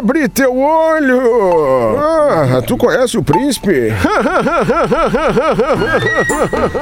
[0.00, 1.98] Abre teu olho!
[1.98, 3.92] Ah, tu conhece o príncipe?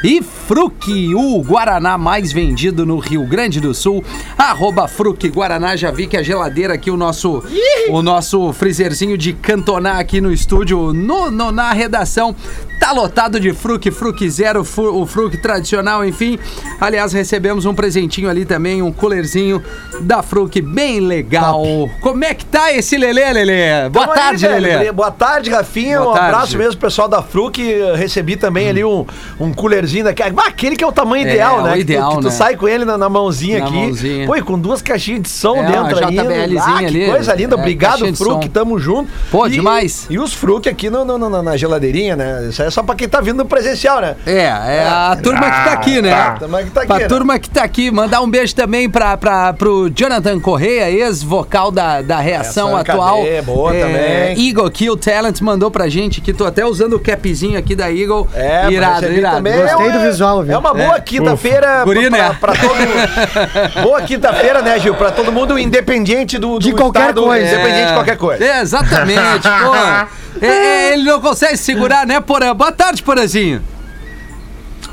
[0.03, 4.03] e Fruc, o Guaraná mais vendido no Rio Grande do Sul,
[4.37, 7.43] arroba Fruc Guaraná, já vi que a geladeira aqui, o nosso,
[7.89, 12.35] o nosso freezerzinho de cantonar aqui no estúdio, no, no- na redação,
[12.81, 16.39] tá lotado de Fruc, Fruc Zero, Fu- o Fruc tradicional, enfim.
[16.81, 19.63] Aliás, recebemos um presentinho ali também, um coolerzinho
[20.03, 20.23] da
[20.55, 21.63] Fruc, bem legal.
[22.01, 23.89] Como é que tá esse Lelê, Lelê?
[23.89, 24.63] Boa Tamo aí, tarde, velho.
[24.79, 24.93] Lelê.
[24.93, 25.99] Boa tarde, Rafinha.
[25.99, 26.35] Boa um tarde.
[26.35, 27.59] abraço mesmo pro pessoal da Fruc.
[27.97, 29.05] Recebi também ali um,
[29.41, 30.35] um coolerzinho daquele.
[30.37, 31.71] Ah, aquele que é o tamanho É, ideal, o né?
[31.73, 32.31] Que tu- ideal, que tu, né?
[32.31, 33.75] sai com ele na, na mãozinha Na aqui.
[33.77, 34.27] mãozinha.
[34.27, 35.97] Pô, com duas caixinhas de som É, dentro.
[35.97, 37.07] JBLzinha Ah, que ali.
[37.07, 37.57] coisa linda.
[37.57, 38.49] É, Obrigado, Fruc.
[38.49, 39.11] Tamo junto.
[39.31, 40.07] Pô, E- demais.
[40.11, 42.47] E os Fruc aqui no, no- no- na geladeirinha, né?
[42.51, 44.17] Isso aí é só pra quem tá vindo no presencial, né?
[44.27, 46.11] É, é a turma que tá aqui, né?
[46.11, 46.33] tá.
[46.39, 47.07] Turma que tá aqui, pra né?
[47.09, 47.91] turma que tá aqui.
[47.91, 53.23] Mandar um beijo também pra, pra, pro Jonathan Correia, ex-vocal da, da reação atual.
[53.23, 54.47] NKB, boa É, também.
[54.47, 58.29] Eagle Kill Talent mandou pra gente que tô até usando o capzinho aqui da Eagle.
[58.35, 59.37] É, irado, irado.
[59.37, 59.59] também.
[59.59, 60.53] Gostei É do visual, viu?
[60.53, 62.37] É uma boa quinta-feira Guri, pra, né?
[62.39, 62.75] pra todo
[63.83, 64.95] Boa quinta-feira, né, Gil?
[64.95, 67.47] Pra todo mundo independente do, do De qualquer estado, coisa.
[67.47, 68.45] Independente de qualquer coisa.
[68.45, 70.45] É, exatamente, pô.
[70.45, 72.55] É, é, ele não consegue segurar, né, Porã?
[72.55, 73.63] Boa tarde, Porãzinho.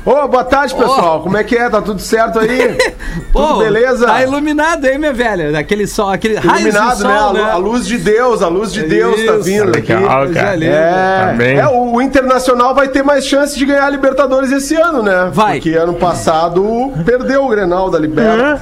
[0.04, 1.20] Ô, boa tarde, pessoal.
[1.22, 1.70] Como é que é?
[1.70, 2.76] Tá tudo certo aí?
[3.32, 4.04] Pô, tudo beleza?
[4.06, 5.52] Tá iluminado aí, minha velha.
[5.52, 7.40] Daquele sol, aquele raio de Iluminado, sol, né?
[7.40, 7.50] A, né?
[7.52, 9.94] a luz de Deus, a luz de Deus tá Isso, vindo aqui.
[9.94, 10.64] Legal, Coisa cara.
[10.64, 14.74] É, Tá é, o, o Internacional vai ter mais chance de ganhar a Libertadores esse
[14.74, 15.30] ano, né?
[15.32, 15.54] Vai.
[15.54, 18.60] Porque ano passado perdeu o Grenal da Liberta.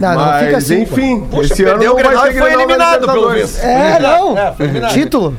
[0.00, 0.84] Não, não Mas, fica assim.
[0.86, 0.94] pô.
[0.94, 3.50] enfim, Poxa, esse ano perdeu não o Grenal vai ter foi Grenal eliminado, pelo Libertadores.
[3.52, 3.64] visto.
[3.64, 4.38] É, não.
[4.38, 4.92] É, foi eliminado.
[4.92, 5.36] Título.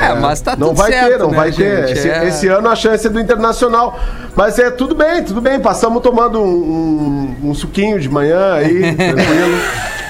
[0.00, 1.86] É, mas tá Não tudo vai certo, ter, não né, vai ter.
[1.88, 1.92] gente?
[1.98, 2.26] Esse, É.
[2.28, 3.98] esse ano a chance é do Internacional.
[4.36, 5.58] Mas é tudo bem, tudo bem.
[5.60, 9.58] Passamos tomando um, um- um suquinho de manhã aí, tranquilo.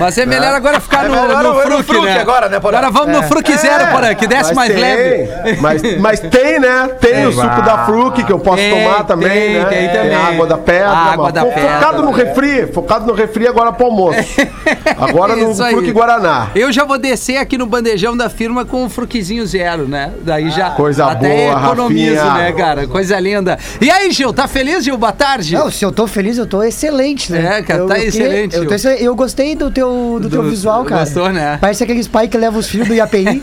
[0.01, 2.21] Mas é melhor agora ficar É no, no, no- Fruc né?
[2.21, 2.79] agora, né, Porã?
[2.79, 5.57] Agora vamos no Fruc Zero, Porã, que desce Mas mais tem, leve.
[5.61, 6.89] Mas, mas tem, né?
[7.01, 9.65] Tem o suco da Fruc que eu posso Tem, tomar também, tem, né?
[9.67, 10.15] tem também.
[10.15, 10.89] a água da pedra.
[10.89, 12.25] A água da pedra, Focado no né?
[12.25, 14.19] refri, focado no refri agora pro almoço.
[14.99, 15.55] Agora no.
[15.55, 16.49] Fruc Guaraná.
[16.55, 20.13] Eu já vou descer aqui no bandejão da firma com o Fruquezinho Zero, né?
[20.23, 22.35] Daí já Coisa até boa, economizo, Rafinha.
[22.45, 22.87] né, cara?
[22.87, 23.59] Coisa linda.
[23.81, 24.97] E aí, Gil, tá feliz, Gil?
[24.97, 25.55] Boa tarde.
[25.55, 27.59] Não, se eu tô feliz, eu tô excelente, né?
[27.59, 28.65] É, cara, eu, tá eu que- excelente, Eu,
[28.99, 29.88] eu gostei do teu,
[30.21, 31.05] do teu Do- visual, cara.
[31.05, 31.59] gostou, né?
[31.61, 33.43] Parece aqueles pais que levam os filhos do IAPI.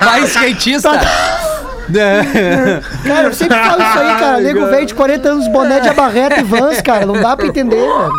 [0.00, 0.90] Pai skatista.
[1.94, 2.80] É.
[3.06, 4.40] cara, eu sempre falo isso aí, cara.
[4.40, 7.06] Nego velho de 40 anos, boné de abarreta e vans, cara.
[7.06, 8.10] Não dá pra entender, velho.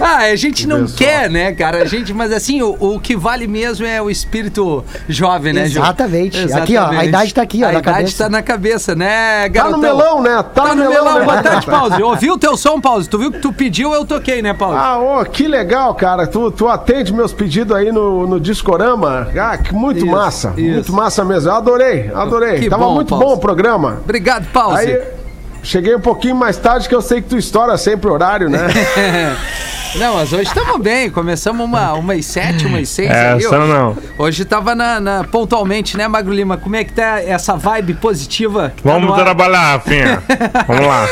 [0.00, 1.82] Ah, a gente não quer, né, cara?
[1.82, 5.82] A gente, mas assim, o, o que vale mesmo é o espírito jovem, né, Gil?
[5.82, 6.52] Exatamente.
[6.52, 8.24] Aqui, ó, a idade tá aqui, ó, A na idade cabeça.
[8.24, 9.78] tá na cabeça, né, Tá garotão?
[9.78, 10.36] no melão, né?
[10.54, 11.24] Tá, Tá no melão, né?
[11.24, 12.02] boa tarde, Pause.
[12.02, 13.08] Ouviu o teu som, Pause?
[13.08, 14.76] Tu viu que tu pediu, eu toquei, né, Pause?
[14.76, 16.26] Ah, ô, que legal, cara.
[16.26, 19.28] Tu, tu atende meus pedidos aí no, no Discorama.
[19.38, 20.52] Ah, que muito Isso, massa.
[20.56, 20.72] isso.
[20.74, 21.48] Muito massa mesmo.
[21.50, 22.58] Eu adorei, adorei.
[22.60, 23.21] Que Tava bom, muito Paulo.
[23.22, 24.00] Bom o programa.
[24.04, 24.78] Obrigado, Pause.
[24.78, 25.00] Aí,
[25.62, 28.58] cheguei um pouquinho mais tarde, que eu sei que tu estoura sempre o horário, né?
[29.94, 31.10] Não, mas hoje estamos bem.
[31.10, 33.10] Começamos uma, umas sete, umas seis.
[33.10, 33.94] É, aí, só não.
[34.16, 36.56] Hoje tava na, na- pontualmente, né, Magro Lima?
[36.56, 38.70] Como é que tá essa vibe positiva?
[38.74, 39.22] tá Vamos ar?
[39.22, 40.22] trabalhar, Rafinha.
[40.66, 41.06] Vamos lá.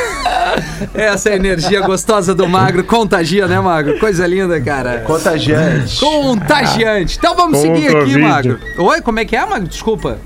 [0.94, 3.98] Essa energia gostosa do Magro contagia, né, Magro?
[3.98, 5.00] Coisa linda, cara.
[5.06, 6.00] Contagiante.
[6.00, 7.18] Contagiante.
[7.18, 8.16] Então vamos Com seguir aqui.
[8.16, 8.58] Magro.
[8.78, 9.68] Oi, como é que é, Magro?
[9.68, 10.16] Desculpa.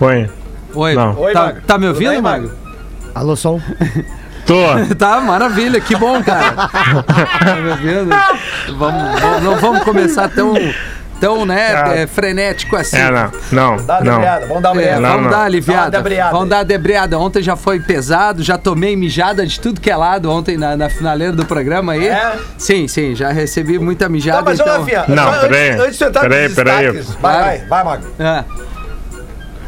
[0.00, 0.28] Põe.
[0.76, 0.94] Oi.
[0.94, 1.18] Não.
[1.18, 2.52] Oi, tá, tá me ouvindo, bem, Magro?
[3.14, 3.60] Alô, som.
[4.46, 4.54] Tô.
[4.96, 6.52] Tá, maravilha, que bom, cara.
[7.44, 8.10] tá me ouvindo?
[8.78, 10.54] Vamos, vamos- não vamos começar tão,
[11.20, 11.94] tão, né, Ah.
[11.96, 12.96] é, frenético assim.
[12.96, 13.32] É, não.
[13.50, 14.12] Não, Dá não.
[14.14, 15.00] debreada, vamos dar uma É, debreada.
[15.00, 15.30] Não, vamos não.
[15.30, 15.80] dar aliviada.
[15.90, 17.18] Dá uma debreada Vamos dar a debreada.
[17.18, 20.88] Ontem já foi pesado, já tomei mijada de tudo que é lado ontem na, na
[20.88, 22.06] finaleira do programa aí.
[22.06, 22.36] É?
[22.56, 24.38] Sim, sim, já recebi muita mijada.
[24.38, 24.78] Tá, mas ô, então...
[24.80, 25.70] Rafinha, Não, antes- peraí.
[25.80, 26.90] Antes de entrar Peraí, peraí.
[27.20, 28.06] Vai, vai, vai, Mago.
[28.20, 28.44] Ah.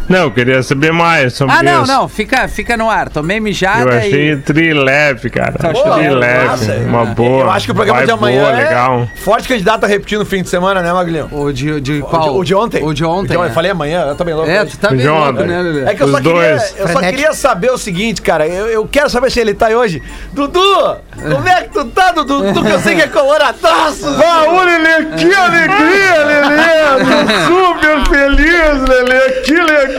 [0.09, 1.93] Não, eu queria saber mais sobre Ah, não, isso.
[1.93, 3.09] não, fica, fica no ar.
[3.11, 4.37] Tomei mijada Eu achei e.
[4.39, 5.53] trileve, cara.
[5.53, 5.95] Tá achando?
[5.95, 6.45] trileve.
[6.47, 6.73] Massa.
[6.87, 7.45] Uma boa.
[7.45, 9.09] Eu acho que o programa Vai de amanhã boa, é legal.
[9.17, 11.29] forte candidato a repetir no fim de semana, né, Maglinho?
[11.31, 12.23] O de, de O qual?
[12.23, 12.83] de, o de ontem.
[12.83, 13.35] O de ontem.
[13.35, 13.51] Eu é.
[13.51, 14.51] falei amanhã, eu também louco.
[14.51, 15.91] É, tu tá O bem de louco, né, Lelê?
[15.91, 16.75] É que eu Os só, queria, dois.
[16.79, 18.47] eu só queria saber o seguinte, cara.
[18.47, 20.03] Eu, eu quero saber se ele tá aí hoje.
[20.33, 20.97] Dudu!
[21.21, 22.53] Como é que tu tá, Dudu?
[22.55, 24.07] Tu que eu sei que é coloradaço!
[24.25, 27.05] Ah, ô Lelê, que alegria, Lelê!
[27.05, 29.31] Tô super feliz, Lelê!
[29.43, 29.98] Que legal,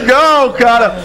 [0.54, 0.96] cara!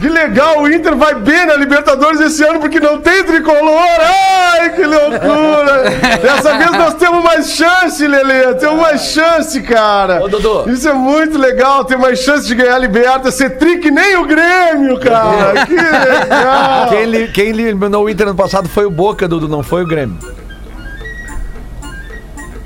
[0.00, 3.80] Que legal, o Inter vai bem na Libertadores esse ano porque não tem tricolor!
[4.00, 5.84] Ai, que loucura!
[6.22, 8.54] Dessa vez nós temos mais chance, Lelê!
[8.54, 10.22] Temos mais chance, cara!
[10.22, 10.70] Ô, Dudu.
[10.70, 14.16] Isso é muito legal, ter mais chance de ganhar a Liberta, ser tri que nem
[14.16, 15.66] o Grêmio, cara!
[15.66, 16.88] Que legal!
[16.94, 19.86] Quem, li- quem eliminou o Inter ano passado foi o Boca, Dudu, não foi o
[19.86, 20.16] Grêmio.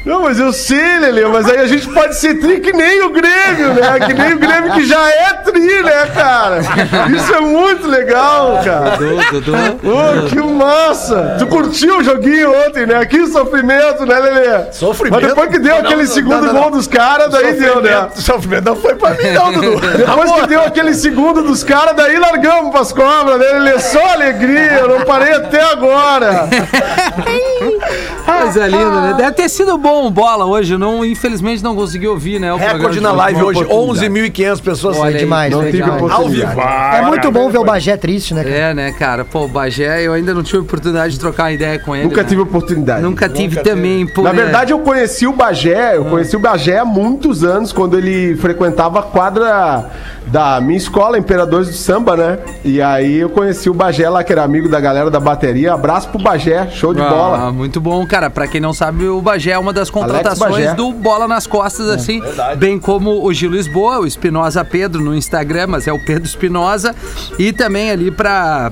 [0.08, 3.10] Não, mas eu sei, Lelê, mas aí a gente pode ser tri que nem o
[3.10, 4.00] Grêmio, né?
[4.00, 6.60] Que nem o Grêmio que já é tri, né, cara?
[7.14, 8.96] Isso é muito legal, cara.
[8.96, 9.52] Dudu, Dudu.
[9.52, 11.36] Ô, que massa!
[11.38, 13.04] Tu curtiu o joguinho ontem, né?
[13.04, 14.72] Que sofrimento, né, Lelê?
[14.72, 15.20] Sofrimento?
[15.20, 17.82] Mas depois que deu Não, aquele não, segundo não, não, gol dos caras, daí deu,
[17.82, 17.90] né?
[17.90, 19.78] Sofrimento, sofrimento não foi pra mim, não, Dudu.
[19.94, 23.78] Depois que deu aquele segundo dos caras, daí largamos pras cobras, né, Lelê?
[23.78, 26.48] Só alegria, eu não parei até agora.
[28.24, 29.14] Coisa linda, né?
[29.18, 30.74] Deve ter sido bom o bola hoje.
[30.74, 32.52] Eu não, infelizmente não consegui ouvir, né?
[32.52, 34.10] O Recorde na live hoje, oportunidade.
[34.10, 34.96] 11.500 pessoas.
[34.98, 35.70] Olha aí, demais, Não né?
[35.70, 36.60] tive oportunidade.
[36.96, 38.42] É muito bom ver o Bagé triste, né?
[38.44, 38.54] cara?
[38.54, 39.24] É, né, cara?
[39.24, 42.04] Pô, o Bagé, eu ainda não tive oportunidade de trocar uma ideia com ele.
[42.04, 42.28] Nunca né?
[42.28, 43.02] tive oportunidade.
[43.02, 44.22] Nunca tive também, pô.
[44.22, 44.42] Na né?
[44.42, 49.00] verdade, eu conheci o Bagé, eu conheci o Bagé há muitos anos, quando ele frequentava
[49.00, 49.90] a quadra
[50.26, 52.38] da minha escola, Imperadores do Samba, né?
[52.64, 55.72] E aí eu conheci o Bagé lá, que era amigo da galera da bateria.
[55.72, 57.52] Abraço pro Bagé, show de Ah, bola.
[57.52, 58.28] muito bom, cara.
[58.30, 60.06] Pra quem não sabe, o Bagé é uma das Bagé.
[60.06, 62.20] contratações do Bola nas Costas, assim.
[62.56, 66.94] Bem como o Gil Lisboa, o Espinosa Pedro no Instagram, mas é o Pedro Espinosa.
[67.38, 68.70] E também ali pra,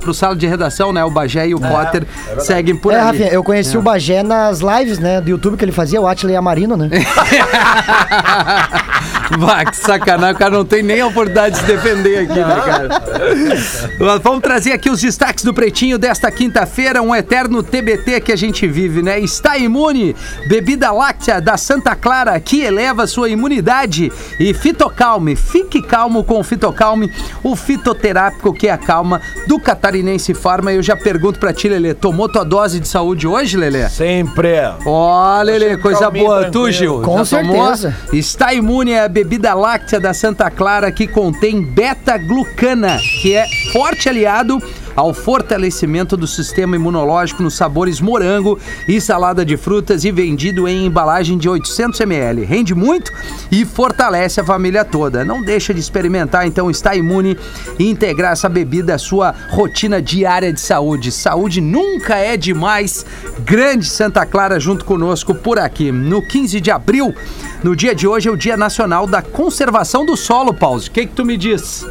[0.00, 1.04] pro sala de redação, né?
[1.04, 2.06] O Bagé e o Potter
[2.38, 3.04] seguem por É, ali.
[3.04, 6.36] Rafinha, eu conheci o Bagé nas lives, né, do YouTube que ele fazia, o Atley
[6.36, 6.88] Amarino, né?
[9.38, 12.62] Vai, que sacanagem, o cara não tem nem a oportunidade de se defender aqui, né,
[12.64, 14.18] cara?
[14.22, 18.66] Vamos trazer aqui os destaques do Pretinho desta quinta-feira, um eterno TBT que a gente
[18.66, 19.18] vive, né?
[19.18, 20.14] Está imune,
[20.48, 26.44] bebida láctea da Santa Clara que eleva sua imunidade e Fitocalme, fique calmo com o
[26.44, 27.10] Fitocalme,
[27.42, 30.72] o fitoterápico que acalma do Catarinense Farma.
[30.72, 33.88] Eu já pergunto pra ti, Lelê, tomou tua dose de saúde hoje, Lelê?
[33.88, 34.54] Sempre.
[34.84, 36.44] Ó, Lelê, coisa boa.
[36.44, 36.72] Tu, tranquilo.
[36.72, 37.02] Gil?
[37.02, 37.76] Com já tomou?
[37.76, 37.96] certeza.
[38.12, 44.08] Está imune é a bebida láctea da Santa Clara que contém beta-glucana, que é forte
[44.08, 44.60] aliado
[44.96, 48.58] ao fortalecimento do sistema imunológico nos sabores morango
[48.88, 52.44] e salada de frutas e vendido em embalagem de 800 ml.
[52.44, 53.12] Rende muito
[53.50, 55.24] e fortalece a família toda.
[55.24, 57.36] Não deixa de experimentar, então está imune
[57.78, 61.10] e integrar essa bebida à sua rotina diária de saúde.
[61.10, 63.04] Saúde nunca é demais.
[63.44, 65.90] Grande Santa Clara junto conosco por aqui.
[65.90, 67.14] No 15 de abril,
[67.62, 70.88] no dia de hoje, é o Dia Nacional da Conservação do Solo, Pause.
[70.88, 71.86] O que, que tu me diz?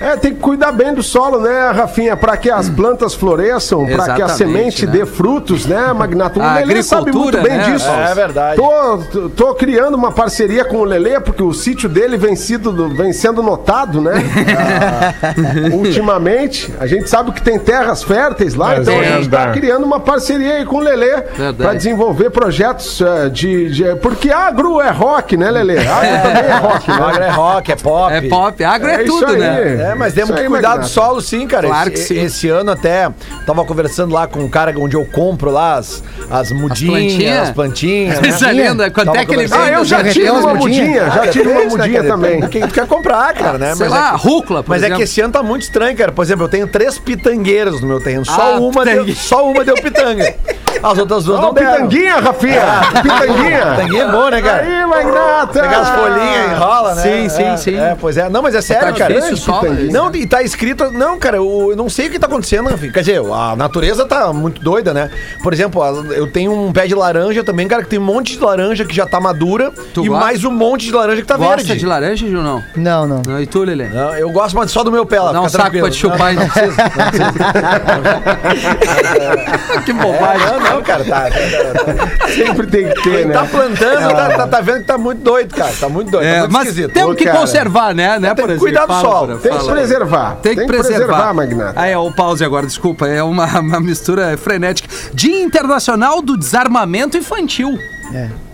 [0.00, 2.16] É, tem que cuidar bem do solo, né, Rafinha?
[2.16, 4.92] Para que as plantas floresçam, para que a semente né?
[4.92, 6.40] dê frutos, né, Magnato?
[6.40, 7.70] O Lelê sabe muito bem né?
[7.70, 7.88] disso.
[7.90, 8.56] É verdade.
[8.56, 12.88] Tô, tô- tô criando uma parceria com o Lelê, porque o sítio dele vem, sido,
[12.88, 14.12] vem sendo notado, né?
[14.60, 16.72] Ah, ultimamente.
[16.80, 20.54] A gente sabe que tem terras férteis lá, então a gente tá criando uma parceria
[20.54, 21.56] aí com o Lelê Verdade.
[21.56, 25.78] para desenvolver projetos eh, de, de- Porque agro é rock, né, Lelê?
[25.78, 26.96] Agro também é rock, né?
[27.00, 28.12] Agro é rock, é pop.
[28.14, 29.38] É pop, agro é, É isso tudo, aí.
[29.38, 29.89] né?
[29.89, 31.66] É, mas temos que cuidar do solo, sim, cara.
[31.68, 32.24] Claro esse, que sim.
[32.24, 33.10] esse ano até
[33.46, 37.38] tava conversando lá com um cara onde eu compro lá as, as mudinhas, plantinhas?
[37.48, 38.20] as plantinhas.
[38.22, 38.28] né?
[38.28, 38.90] Isso é linda.
[38.90, 39.74] Quanto Tava é que ele conversando.
[39.74, 40.86] Ah, eu já tive as uma mudinhas?
[40.86, 42.40] mudinha, já tive uma né, mudinha também.
[42.48, 43.74] Quem quer comprar, cara, né?
[43.74, 45.96] Sei Mas lá, é que- rúcula, por Mas é que esse ano tá muito estranho,
[45.96, 46.12] cara.
[46.12, 48.24] Por exemplo, eu tenho três pitangueiras no meu terreno.
[48.24, 50.34] Só, Ah, uma, deu, só uma deu pitanga.
[50.82, 51.72] As outras duas Ó, não deram.
[51.88, 52.60] pitanguinha, Rafinha!
[53.02, 53.66] Pitanguinha!
[53.76, 54.62] Pitanguinha é bom, né, cara?
[54.62, 55.60] Aí, Magnata!
[55.62, 57.02] Pegar as folhinhas, enrola, né?
[57.02, 57.76] Sim, sim, É, sim.
[57.78, 58.28] É, pois é.
[58.28, 59.14] Não, mas é sério, Tá cara.
[59.14, 59.92] difícil só, pitanguinha.
[59.92, 60.90] Não, e tá escrito.
[60.90, 62.92] Não, cara, eu, eu não sei o que tá acontecendo, Rafinha.
[62.92, 65.10] Quer dizer, a natureza tá muito doida, né?
[65.42, 65.82] Por exemplo,
[66.12, 68.94] eu tenho um pé de laranja também, cara, que tem um monte de laranja que
[68.94, 70.24] já tá madura Tu e gosta?
[70.24, 71.76] mais um monte de laranja que tá Gosta verde.
[71.78, 72.62] de laranja, Gil, não?
[72.76, 73.22] Não, não.
[73.26, 73.88] Não, E tu, Lelê?
[73.88, 75.32] Não, eu gosto mas só do meu pé lá.
[75.32, 75.86] Dá um saco tranquilo.
[75.86, 76.76] pra te chupar e não precisa.
[79.84, 80.46] que bobagem.
[80.46, 83.34] Não, Não, cara, tá, tá, Sempre tem que ter, né?
[83.34, 85.72] tá plantando, tá, tá- tá vendo que tá muito doido, cara.
[85.78, 86.92] Tá muito doido, tá É, muito mas esquisito.
[86.92, 88.18] temos que cara, conservar, né?
[88.18, 89.72] né tem que cuidar do sol, Tem que fala.
[89.72, 90.36] preservar.
[90.42, 91.34] Tem que preservar.
[91.34, 91.72] Magnata.
[91.76, 93.06] Ah, é, o pause agora, desculpa.
[93.06, 94.88] É uma, uma mistura frenética.
[95.14, 97.78] Dia Internacional do Desarmamento Infantil.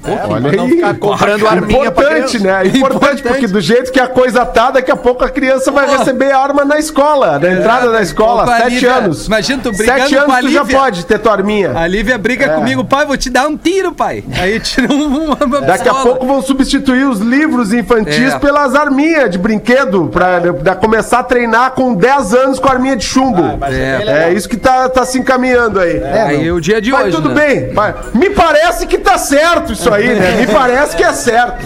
[0.08, 0.70] Olha não aí.
[0.70, 2.62] ficar comprando arminha Importante, né?
[2.66, 3.22] Importante, Importante.
[3.22, 6.64] porque do jeito que a coisa tá, daqui a pouco a criança vai receber arma
[6.64, 8.92] na escola, na entrada da escola, Com a sete Lívia.
[8.94, 9.26] anos.
[9.26, 10.78] Imagina tu brigando Sete com anos a tu já Lívia.
[10.78, 11.72] pode ter tua arminha.
[11.76, 14.22] A Lívia briga comigo, pai, vou te dar um tiro, pai.
[14.40, 18.38] Aí tira um, uma, uma Daqui a pouco vão substituir os livros infantis É.
[18.38, 23.04] pelas arminhas de brinquedo, pra, pra começar a treinar com 10 anos com arminha de
[23.04, 23.42] chumbo.
[23.64, 24.26] É.
[24.28, 26.00] É, isso que tá, tá se encaminhando aí.
[26.04, 27.34] Aí o dia de Mas hoje, tudo né?
[27.34, 27.72] bem.
[27.75, 30.32] Mas me parece que tá certo isso aí, né?
[30.40, 31.64] Me parece que é certo.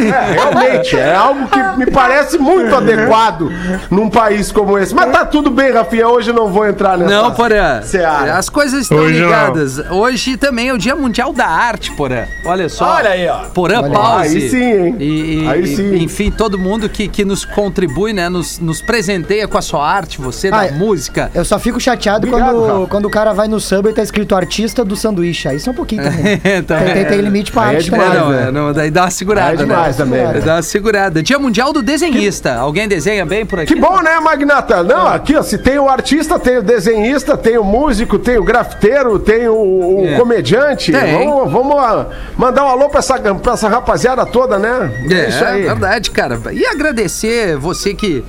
[0.00, 3.50] É, realmente, é algo que me parece muito adequado
[3.90, 4.94] num país como esse.
[4.94, 6.08] Mas tá tudo bem, Rafinha.
[6.08, 7.10] Hoje eu não vou entrar nessa.
[7.10, 7.82] Não, Porã.
[7.82, 8.36] Seara.
[8.36, 9.26] As coisas estão Hoje não.
[9.26, 9.78] ligadas.
[9.90, 12.24] Hoje também é o Dia Mundial da Arte, Porã.
[12.44, 12.84] Olha só.
[12.96, 13.44] Olha aí, ó.
[13.52, 13.92] Porã Olha aí.
[13.92, 14.36] Pause.
[14.38, 14.96] Aí sim, hein?
[14.98, 15.94] E, e- Aí e- sim.
[15.96, 18.28] Enfim, todo mundo que, que nos contribui, né?
[18.28, 20.70] Nos, nos presenteia com a sua arte, você Ah, da é.
[20.72, 21.30] música.
[21.34, 22.86] Eu só fico chateado Obrigado, quando, Rafa.
[22.88, 25.48] quando o cara vai no sub e tá escrito artista do sanduíche.
[25.48, 26.40] Aí só um pouquinho também.
[26.66, 26.81] Também.
[26.90, 28.20] Tem- tem limite pra Aí é arte demais, também.
[28.22, 28.48] não, né?
[28.48, 30.04] é, não, daí dá uma segurada, É demais né?
[30.04, 30.40] também, né?
[30.44, 31.22] Dá uma segurada.
[31.22, 32.54] Dia Mundial do Desenhista.
[32.54, 33.74] Alguém desenha bem por aqui?
[33.74, 34.82] Que bom, né, Magnata?
[34.82, 38.44] Não, aqui, ó, se tem o artista, tem o desenhista, tem o músico, tem o
[38.44, 40.18] grafiteiro, tem o, o É.
[40.18, 40.92] comediante.
[40.92, 41.12] Tem.
[41.28, 44.90] Vamos, vamos ah, mandar um alô pra essa, pra essa rapaziada toda, né?
[45.10, 45.62] É, isso aí.
[45.62, 46.38] verdade, cara.
[46.52, 48.24] E agradecer você que,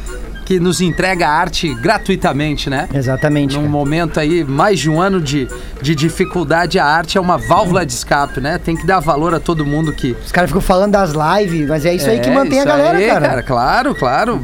[0.53, 2.87] que nos entrega a arte gratuitamente, né?
[2.93, 3.55] Exatamente.
[3.55, 3.71] Num cara.
[3.71, 5.47] momento aí, mais de um ano de,
[5.81, 8.59] de dificuldade, a arte é uma válvula de escape, né?
[8.63, 10.15] Tem que dar valor a todo mundo que.
[10.23, 13.07] Os caras ficam falando das lives, mas é isso aí que mantém a galera, aí,
[13.07, 13.41] cara.
[13.41, 14.41] Claro, claro.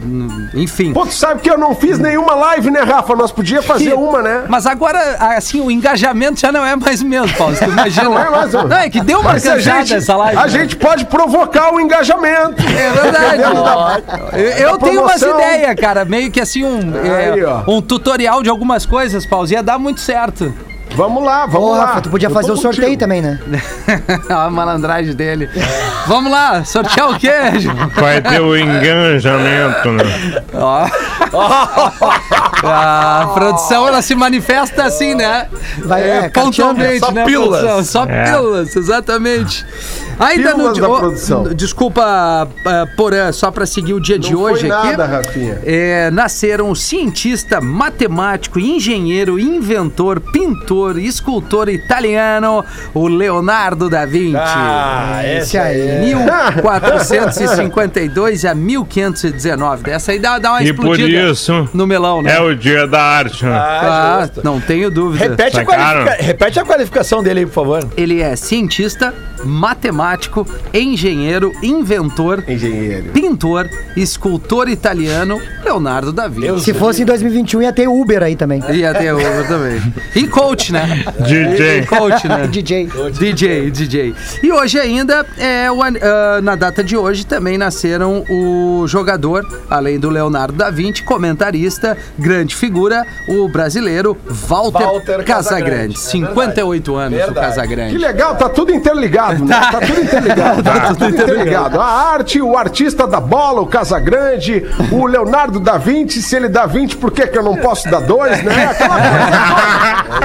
[0.56, 0.94] Enfim.
[0.94, 3.16] Pô, tu sabe que eu não fiz nenhuma live, né, Rafa?
[3.16, 4.46] Nós podíamos fazer uma, né?
[4.48, 5.00] Mas agora,
[5.38, 7.56] assim, o engajamento já não é mais o mesmo, Paulo.
[7.56, 8.10] Tu imagina.
[8.10, 10.38] Não é mais o- Não, é que deu uma Mas a cansada gente, essa live.
[10.38, 10.50] a né?
[10.50, 12.64] gente pode provocar o engajamento.
[12.64, 13.44] É verdade.
[14.34, 15.99] eu eu da tenho umas ideias, cara.
[16.06, 17.64] Meio que assim, um, é, Aí, ó.
[17.68, 19.48] um tutorial de algumas coisas, Paulo.
[19.50, 20.54] Ia dar muito certo.
[20.96, 21.86] Vamos lá, vamos Ô, lá.
[21.86, 23.00] Rafa, tu podia Eu fazer o sorteio contigo.
[23.00, 23.40] também, né?
[24.28, 25.48] a malandragem dele.
[26.08, 27.60] Vamos lá, sortear o quê?
[27.60, 27.70] Ju?
[27.96, 30.44] Vai ter o engajamento, né?
[30.54, 30.88] Ó.
[32.64, 35.48] a produção, ela se manifesta assim, né?
[35.84, 37.26] Vai, é, pontualmente, só né?
[37.26, 37.62] pílulas.
[37.62, 37.84] produção?
[37.84, 38.32] Só É.
[38.32, 39.66] pílulas, exatamente.
[40.20, 41.44] Ainda Pílulas no da oh, produção.
[41.54, 44.88] Desculpa, ah, Porã, só pra seguir o dia de Não hoje foi aqui.
[44.88, 45.62] nada, Rafinha.
[45.64, 54.36] É, nasceram o cientista, matemático, engenheiro, inventor, pintor, escultor italiano, o Leonardo da Vinci.
[54.36, 56.00] Ah, Esse aí.
[56.02, 59.84] 1452 a 1519.
[59.84, 62.36] Dessa aí dá, dá uma E por explodida isso no melão, né?
[62.36, 63.52] é o dia da arte, né?
[63.52, 64.42] Ah, justo.
[64.44, 65.30] não tenho dúvida.
[65.30, 67.88] Repete a, repete a qualificação dele aí, por favor.
[67.96, 69.14] Ele é cientista,
[69.46, 73.12] matemático, engenheiro, inventor, Engenheiro.
[73.12, 76.64] pintor, escultor italiano, Leonardo da Vinci.
[76.66, 78.62] Se fosse em 2021, ia ter Uber aí também.
[78.72, 79.82] Ia ter o também.
[80.16, 81.04] E coach, né?
[81.20, 81.80] DJ.
[81.80, 82.48] E coach, né?
[82.52, 82.90] DJ.
[83.18, 84.16] DJ, DJ.
[84.44, 90.00] E hoje ainda, é o ah, na data de hoje, também nasceram o jogador, além
[90.00, 95.26] do Leonardo da Vinci, comentarista, grande figura, o brasileiro Walter, Walter Casagrande.
[95.26, 95.96] Casagrande.
[95.96, 97.32] É 58 anos Verdade.
[97.32, 97.98] o Que Casagrande.
[97.98, 99.60] legal, tá tudo interligado, né?
[99.72, 100.64] Tá tudo interligado.
[100.64, 101.82] Tá tudo interligado.
[101.82, 106.66] A arte, o artista da bola, o Casagrande, o Leonardo da Vinci, se ele dá
[106.66, 108.66] 20, por que, que eu não posso dar dois, né?
[108.66, 109.00] Aquela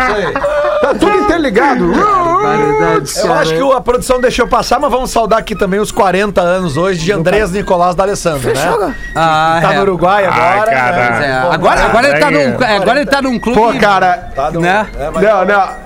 [0.07, 0.33] coisa.
[0.81, 1.93] Tá tudo interligado.
[2.45, 3.41] Barbaridade, Eu cara.
[3.41, 7.01] acho que a produção deixou passar, mas vamos saudar aqui também os 40 anos hoje
[7.01, 8.95] de Andrés Nicolás D'Alessandro, né?
[9.15, 9.77] Ah, Tá é.
[9.77, 10.71] no Uruguai Ai, agora.
[10.71, 11.21] caralho.
[11.21, 11.27] né?
[11.27, 13.59] É, agora, agora, ele tá num, é, agora ele tá num clube.
[13.59, 14.87] Pô, cara, tá no- né?
[14.99, 15.85] é, mas- Não, não.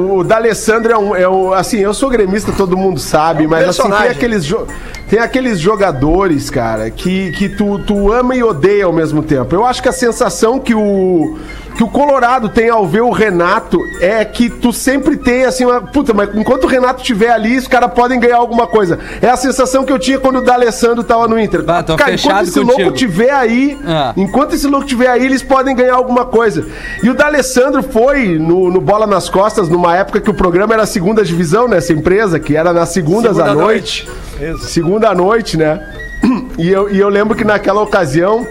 [0.00, 1.52] O, o D'Alessandro é um, é um.
[1.52, 4.66] Assim, eu sou gremista, todo mundo sabe, mas assim, tem aqueles, jo-
[5.08, 9.54] tem aqueles jogadores, cara, que, que tu, tu ama e odeia ao mesmo tempo.
[9.54, 11.38] Eu acho que a sensação que o.
[11.76, 15.80] Que o Colorado tem ao ver o Renato é que tu sempre tem assim uma.
[15.80, 18.98] Puta, mas enquanto o Renato estiver ali, os caras podem ganhar alguma coisa.
[19.22, 21.60] É a sensação que eu tinha quando o D'Alessandro tava no Inter.
[21.86, 22.82] Tô cara, enquanto esse contigo.
[22.82, 24.12] louco tiver aí, Ah.
[24.16, 26.66] enquanto esse louco tiver aí, eles podem ganhar alguma coisa.
[27.02, 30.84] E o D'Alessandro foi no, no Bola nas Costas, numa época que o programa era
[30.86, 34.08] segunda divisão, nessa empresa, que era nas segundas Segunda à noite.
[34.38, 34.64] noite.
[34.66, 35.80] Segunda à noite, né?
[36.58, 38.46] E eu, e eu lembro que naquela ocasião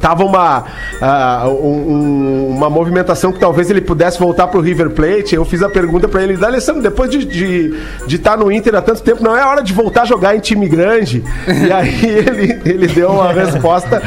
[0.00, 0.64] tava uma,
[1.00, 5.34] ah, um- um- uma movimentação que talvez ele pudesse voltar pro River Plate.
[5.34, 7.74] Eu fiz a pergunta pra ele, D'Alessandro, depois de estar de,
[8.06, 10.40] de estar no Inter há tanto tempo, não é hora de voltar a jogar em
[10.40, 11.22] time grande?
[11.68, 14.00] E aí ele, ele deu uma resposta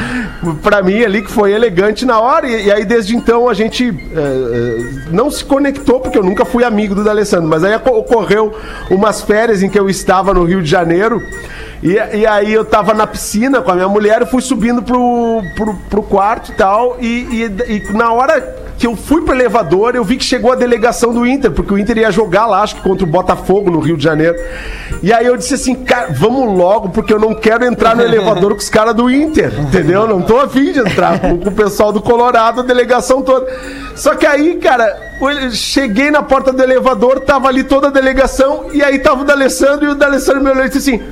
[0.63, 2.47] pra mim ali que foi elegante na hora.
[2.47, 4.77] E, e aí desde então a gente eh,
[5.11, 7.47] não se conectou, porque eu nunca fui amigo do D'Alessandro.
[7.47, 8.53] Mas aí oco- ocorreu
[8.89, 11.21] umas férias em que eu estava no Rio de Janeiro.
[11.83, 15.41] E, e aí eu tava na piscina com a minha mulher, eu fui subindo pro,
[15.55, 19.95] pro, pro quarto e tal, e, e, e na hora que eu fui pro elevador,
[19.95, 22.77] eu vi que chegou a delegação do Inter, porque o Inter ia jogar lá, acho
[22.77, 24.35] que contra o Botafogo no Rio de Janeiro.
[25.03, 28.53] E aí eu disse assim, cara, vamos logo, porque eu não quero entrar no elevador
[28.53, 30.07] com os caras do Inter, entendeu?
[30.07, 33.45] Não tô afim de entrar com, com o pessoal do Colorado, a delegação toda.
[33.95, 34.97] Só que aí, cara,
[35.51, 39.85] cheguei na porta do elevador, tava ali toda a delegação, e aí tava o D'Alessandro,
[39.85, 41.03] e o D'Alessandro me olhou e disse assim?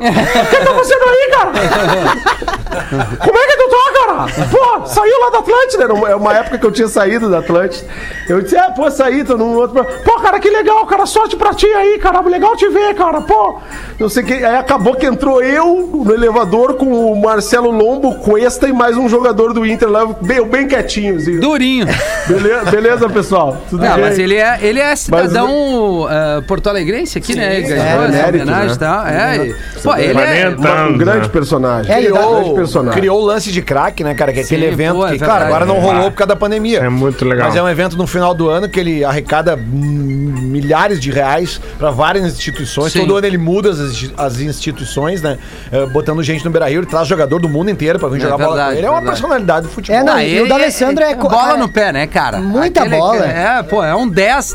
[0.00, 1.52] O que tá fazendo aí, cara?
[3.20, 3.89] Como é que tu tá,
[4.50, 5.84] Pô, saiu lá da Atlântida.
[5.84, 7.86] Era uma, é uma época que eu tinha saído da Atlântida.
[8.28, 9.84] Eu disse, ah, pô, saí, tô num outro.
[10.04, 11.06] Pô, cara, que legal, cara.
[11.06, 12.20] Sorte pra ti aí, cara.
[12.20, 13.20] Legal te ver, cara.
[13.20, 13.58] Pô,
[13.98, 14.32] não sei que.
[14.34, 19.08] Aí acabou que entrou eu no elevador com o Marcelo Lombo, Cuesta e mais um
[19.08, 21.16] jogador do Inter lá, bem, bem quietinho.
[21.16, 21.38] Assim.
[21.40, 21.86] Durinho.
[22.26, 23.56] Beleza, beleza, pessoal?
[23.68, 24.04] Tudo Não, bem?
[24.04, 27.56] mas ele é, ele é cidadão ah, porto-alegrense aqui, né?
[27.58, 28.76] Ele ganhou é, essa mérito, homenagem e né?
[28.78, 29.06] tal.
[29.06, 30.48] É, e- pô, ele é.
[30.56, 31.92] Uma- um grande personagem.
[31.92, 32.98] É, e um dá- grande personagem.
[33.00, 34.32] criou o lance de crack, né, cara?
[34.32, 35.54] Que é aquele Sim, evento pô, é que, claro, verdade.
[35.54, 36.78] agora não rolou por causa da pandemia.
[36.80, 37.48] É muito legal.
[37.48, 41.90] Mas é um evento no final do ano que ele arrecada milhares de reais para
[41.90, 42.92] várias instituições.
[42.92, 43.00] Sim.
[43.00, 45.38] Todo ano ele muda as, as instituições, né?
[45.72, 48.20] Eh, botando gente no Beira Rio, ele traz jogador do mundo inteiro pra vir É
[48.20, 48.86] jogar bola verdade, com ele.
[48.86, 49.20] É uma verdade.
[49.20, 50.00] personalidade do futebol.
[50.00, 52.38] É, não, Ah, e o D'Alessandro é co- bola cara, no pé, né, cara?
[52.38, 53.24] muita bola.
[53.26, 54.54] É, pô, é um 10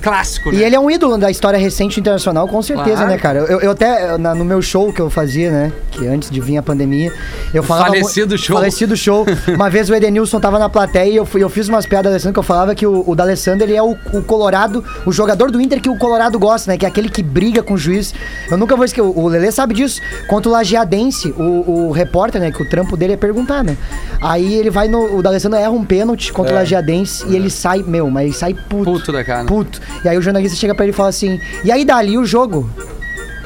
[0.00, 0.58] clássico, né?
[0.58, 3.10] E ele é um ídolo da história recente internacional, com certeza, Claro.
[3.10, 3.38] né, cara?
[3.40, 5.72] Eu, eu até, na- no meu show que eu fazia, né?
[5.90, 7.12] Que antes de vir a pandemia,
[7.52, 7.88] eu falava.
[7.88, 8.56] mu- falecido show.
[8.56, 9.24] Falecido show.
[9.54, 12.14] Uma vez o Edenilson tava na plateia e eu, fui- eu fiz umas piadas do
[12.14, 15.50] Alessandro que eu falava que o, o D'Alessandro, ele é o, o Colorado, o jogador
[15.50, 16.78] do Inter que o Colorado gosta, né?
[16.78, 18.14] Que é aquele que briga com o juiz.
[18.50, 19.06] Eu nunca vou esquecer.
[19.06, 20.00] O, o Lelê sabe disso.
[20.28, 22.50] Contra o Lajeadense, o, o repórter, né?
[22.50, 23.76] Que o trampo dele é perguntar, né?
[24.20, 25.16] Aí ele vai no.
[25.16, 28.54] O D'Alessandro erra um pênalti contra o Lajeadense e ele sai, meu, mas ele sai
[28.54, 28.84] puto.
[28.84, 29.44] Puto da cara.
[29.46, 29.80] Puto.
[30.04, 32.68] E aí o jornalista chega pra ele e fala assim: E aí, Dali, o jogo?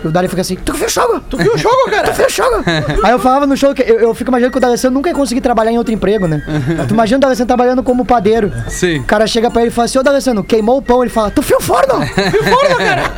[0.05, 1.21] E o Dali fica assim: Tu viu o jogo?
[1.29, 2.11] Tu viu o jogo, cara?
[2.11, 2.65] Tu viu o jogo?
[3.05, 5.15] aí eu falava no show que eu, eu fico imaginando que o D'Alessandro nunca ia
[5.15, 6.43] conseguir trabalhar em outro emprego, né?
[6.87, 8.53] tu imagina o D'Alessandro trabalhando como padeiro.
[8.69, 9.01] Sim.
[9.01, 11.03] O cara chega pra ele e fala assim: Ô D'Alessandro, queimou o pão.
[11.03, 11.99] Ele fala: Tu viu o forno?
[12.29, 13.13] Viu o forno, cara?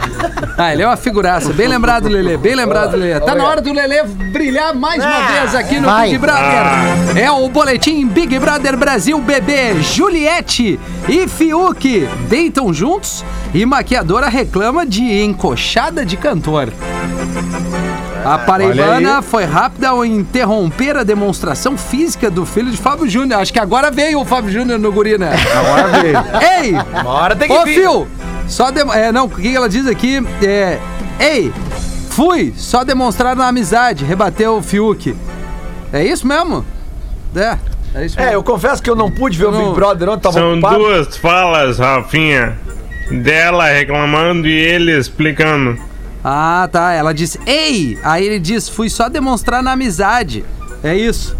[0.57, 1.52] Ah, ele é uma figuraça.
[1.52, 2.37] Bem lembrado, Lelê.
[2.37, 3.20] Bem lembrado, Lelê.
[3.20, 6.11] Tá na hora do Lelê brilhar mais uma vez aqui no vai.
[6.11, 7.16] Big Brother.
[7.16, 9.81] É o boletim Big Brother Brasil Bebê.
[9.83, 10.78] Juliette
[11.09, 16.69] e Fiuk deitam juntos e maquiadora reclama de encoxada de cantor.
[18.24, 23.40] A paraibana foi rápida ao interromper a demonstração física do filho de Fábio Júnior.
[23.40, 25.30] Acho que agora veio o Fábio Júnior no guri, né?
[25.56, 26.16] Agora veio.
[26.62, 26.72] Ei!
[27.00, 27.74] Uma hora tem que Ô, vir.
[27.80, 28.06] Fio!
[28.46, 30.78] Só dem- é, não, o que ela diz aqui é.
[31.18, 31.52] Ei!
[32.11, 32.52] Fui!
[32.56, 35.16] Só demonstraram amizade, rebateu o Fiuk.
[35.92, 36.64] É isso mesmo?
[37.35, 37.56] É,
[37.94, 38.35] é isso É, mesmo.
[38.37, 39.61] eu confesso que eu não pude ver o Não.
[39.64, 40.78] Big Brother ontem, tava São ocupado.
[40.78, 42.59] duas falas, Rafinha.
[43.11, 45.76] Dela reclamando e ele explicando.
[46.24, 46.92] Ah, tá.
[46.92, 47.98] Ela disse, ei!
[48.02, 50.44] Aí ele diz, fui só demonstrar na amizade.
[50.83, 51.37] É isso.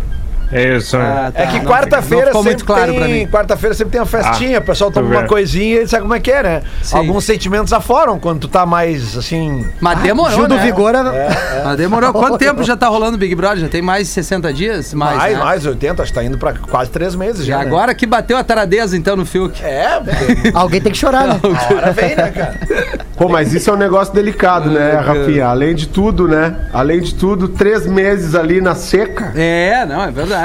[0.53, 0.97] É isso.
[0.97, 1.43] Ah, tá.
[1.43, 4.91] É que quarta-feira sempre muito claro tem, quarta-feira sempre tem uma festinha, Ah, o pessoal
[4.91, 6.63] toma uma coisinha e sabe como é que é, né?
[6.83, 6.97] Sim.
[6.97, 9.65] Alguns sentimentos afloram quando tu tá mais assim.
[9.81, 10.63] Mas demorou, Gil do né?
[10.65, 10.95] Vigor.
[10.95, 11.01] é-
[11.65, 12.13] Mas demorou.
[12.13, 13.59] Quanto tempo já tá rolando o Big Brother?
[13.59, 14.93] Já tem mais de 60 dias?
[14.95, 15.45] Mais, Mais, né?
[15.45, 17.59] mais 80, acho que tá indo pra quase três meses E já.
[17.59, 17.63] né?
[17.65, 19.63] agora que bateu a taradeza, então, no Fiuk.
[19.63, 20.01] É,
[20.55, 21.41] Alguém tem que chorar, né?
[21.43, 22.55] a hora vem, né, cara?
[23.17, 25.47] Pô, mas isso é um negócio delicado, né, Rafinha?
[25.47, 26.57] Além de tudo, né?
[26.73, 29.33] Além de tudo, três meses ali na seca.
[29.37, 30.40] É, não, é verdade.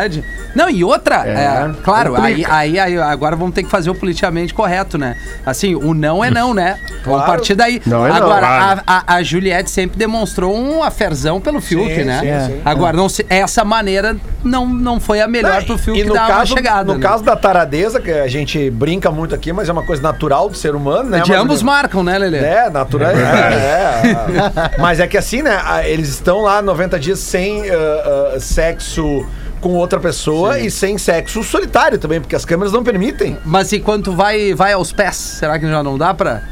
[0.55, 4.53] Não, e outra, é, claro, aí, aí, aí agora vamos ter que fazer o politicamente
[4.53, 5.17] correto, né?
[5.45, 6.77] Assim, o não é não, né?
[7.03, 7.25] Vamos Claro.
[7.25, 7.81] partir daí.
[7.85, 8.81] Não é não, agora, claro.
[8.87, 12.19] a, a, a Juliette sempre demonstrou um aferzão pelo Fiuk, Sim, né?
[12.47, 12.61] sim, sim.
[12.63, 16.27] Agora, não se- essa maneira não, não foi a melhor pro Fiuk e no dar
[16.29, 16.83] uma caso, chegada.
[16.93, 17.05] no né?
[17.07, 20.55] caso da taradeza, que a gente brinca muito aqui, mas é uma coisa natural do
[20.55, 21.19] ser humano, né?
[21.19, 22.37] De Mas- ambos marcam, né, Lelê?
[22.39, 23.11] É, natural.
[23.11, 24.79] É, é.
[24.79, 25.59] Mas é que assim, né?
[25.65, 29.25] a- Eles estão lá 90 dias sem ah, ah, sexo
[29.65, 33.35] com outra pessoa e sem sexo solitário também, porque as câmeras não permitem.
[33.43, 36.43] Mas e quando vai, vai aos pés, será que já não dá pra.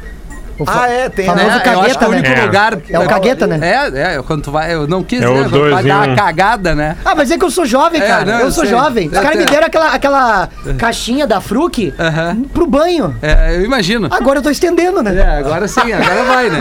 [0.58, 1.52] O Ah, é, tem, famoso né?
[1.52, 2.38] Eu acho que é cagueta, o único né?
[2.38, 2.44] É.
[2.46, 2.78] lugar.
[2.90, 3.58] É o cagueta, né?
[3.62, 4.72] É, é, quando tu vai.
[4.74, 5.48] Eu não quis, É né?
[5.70, 6.16] vai dar uma um.
[6.16, 6.96] cagada, né?
[7.04, 8.24] Ah, mas é que eu sou jovem, É, cara.
[8.24, 8.70] não, eu eu sou sei.
[8.72, 9.08] jovem.
[9.08, 12.44] Os caras me deram aquela, aquela caixinha da Fruc Aham.
[12.52, 13.14] pro banho.
[13.20, 14.08] É, eu imagino.
[14.10, 15.14] Agora eu tô estendendo, né?
[15.16, 16.60] É, agora sim, agora vai, né?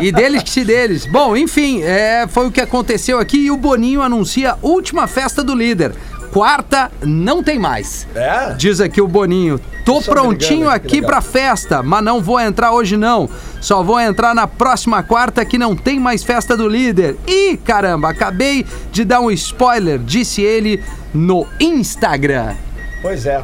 [0.00, 1.06] E deles que se deles.
[1.06, 5.54] Bom, enfim, é, foi o que aconteceu aqui e o Boninho anuncia última festa do
[5.54, 5.92] líder.
[6.34, 8.08] Quarta não tem mais.
[8.12, 8.54] É?
[8.54, 9.60] Diz aqui o Boninho.
[9.84, 13.30] Tô Só prontinho aqui pra festa, mas não vou entrar hoje não.
[13.60, 17.14] Só vou entrar na próxima quarta que não tem mais festa do líder.
[17.24, 20.82] Ih, caramba, acabei de dar um spoiler, disse ele
[21.14, 22.54] no Instagram.
[23.00, 23.40] Pois é.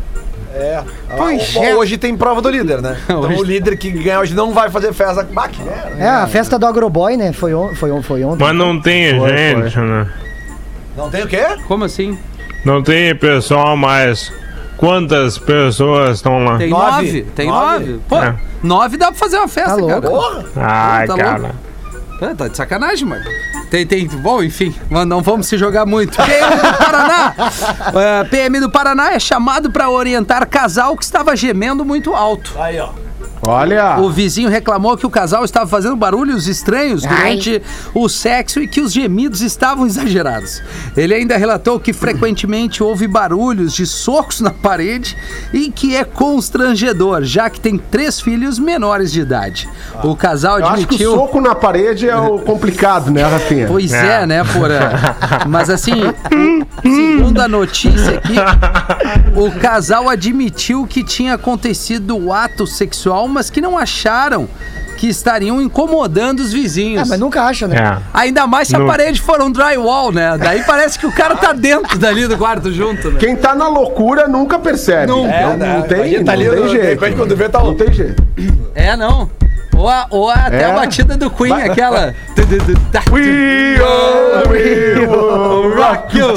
[0.53, 0.83] É.
[1.17, 1.77] Pois Bom, é.
[1.77, 2.97] Hoje tem prova do líder, né?
[3.05, 5.23] Então Hoje- o líder que ganhar hoje não vai fazer festa.
[5.33, 5.93] Bah, que merda.
[5.97, 7.33] É, a festa do Agroboy, né?
[7.33, 8.43] Foi, on, foi, on, foi ontem.
[8.45, 10.09] Mas não tem Foi, gente, né?
[10.97, 11.45] Não tem o quê?
[11.69, 12.19] Como assim?
[12.65, 14.33] Não tem pessoal mais.
[14.77, 16.57] Quantas pessoas estão lá?
[16.57, 16.91] Tem Nove.
[17.07, 17.23] nove.
[17.35, 17.85] Tem Nove.
[17.87, 18.01] nove.
[18.09, 18.35] Pô, É.
[18.63, 20.01] nove dá pra fazer uma festa, Tá cara.
[20.01, 20.45] Porra!
[20.57, 21.39] Ai, tá cara.
[21.39, 21.55] louco.
[22.23, 23.25] É, tá de sacanagem, mano.
[23.71, 24.07] Tem, tem.
[24.07, 26.17] Bom, enfim, mas não vamos se jogar muito.
[26.23, 27.35] PM do Paraná.
[27.95, 32.53] É, PM do Paraná é chamado pra orientar casal que estava gemendo muito alto.
[32.59, 32.91] Aí, ó.
[33.43, 33.99] Olha.
[33.99, 37.63] O vizinho reclamou que o casal estava fazendo barulhos estranhos durante
[37.95, 40.63] o sexo e que os gemidos estavam exagerados.
[40.97, 45.17] Ele ainda relatou que frequentemente houve barulhos de socos na parede
[45.55, 49.69] e que é constrangedor, já que tem três filhos menores de idade.
[50.05, 51.15] O casal Eu acho que o admitiu.
[51.15, 53.67] soco na parede é o complicado, né, Rafinha?
[53.67, 54.27] Pois é, É.
[54.27, 54.91] né, Porã?
[55.49, 55.95] Mas assim,
[56.83, 58.35] segundo a notícia aqui,
[59.35, 64.49] o casal admitiu que tinha acontecido o ato sexual, mas que não acharam
[64.99, 67.09] que estariam incomodando os Ah, vizinhos.
[67.09, 67.77] mas nunca acha, né?
[67.77, 68.03] É.
[68.13, 70.37] Ainda mais se a No- parede for um drywall, né?
[70.37, 73.19] Daí parece que o cara tá dentro dali do quarto junto, né?
[73.19, 75.07] Quem tá na loucura nunca percebe.
[75.07, 75.23] Não.
[75.23, 75.83] Não, É, não, né?
[75.89, 76.85] tem, Imagina, não tá ali, tem jeito.
[76.85, 78.23] repente, quando vê, tá Não tem jeito.
[78.75, 79.31] É, não.
[79.81, 80.65] Ou, a- ou a- até É.
[80.67, 82.15] a batida do Queen, aquela.
[83.11, 86.35] We are, we will rock you.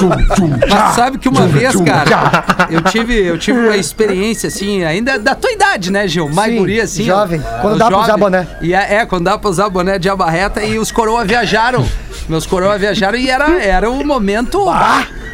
[0.70, 5.36] Mas sabe que uma vez, cara, eu tive, eu tive uma experiência assim, ainda da
[5.36, 6.30] tua idade, né, Gil?
[6.30, 7.04] Mais Sim, guri assim.
[7.04, 7.42] jovem.
[7.46, 8.48] ó, Quando dá pra usar boné.
[8.62, 11.86] E é, é, quando dá pra usar boné de abarreta e os coroa viajaram.
[12.30, 14.64] Meus coroa viajaram e era, era o momento.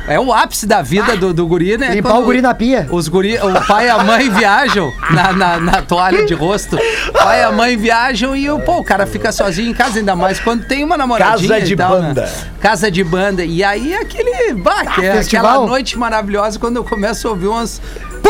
[0.10, 1.93] É o ápice da vida do, do guri, né?
[1.93, 2.88] Limpar Quando o guri na pia.
[2.89, 6.78] Os guri, o pai e a mãe viajam na, na, na toalha de rosto.
[7.10, 10.00] O pai e a mãe viajam e o, pô, o cara fica sozinho em casa,
[10.00, 12.08] ainda mais quando tem uma namoradinha Casa de e tal, né?
[12.08, 12.30] banda.
[12.60, 13.45] Casa de banda.
[13.45, 14.54] E aí aquele.
[14.56, 17.80] Bah, que é aquela noite maravilhosa quando eu começo a ouvir umas.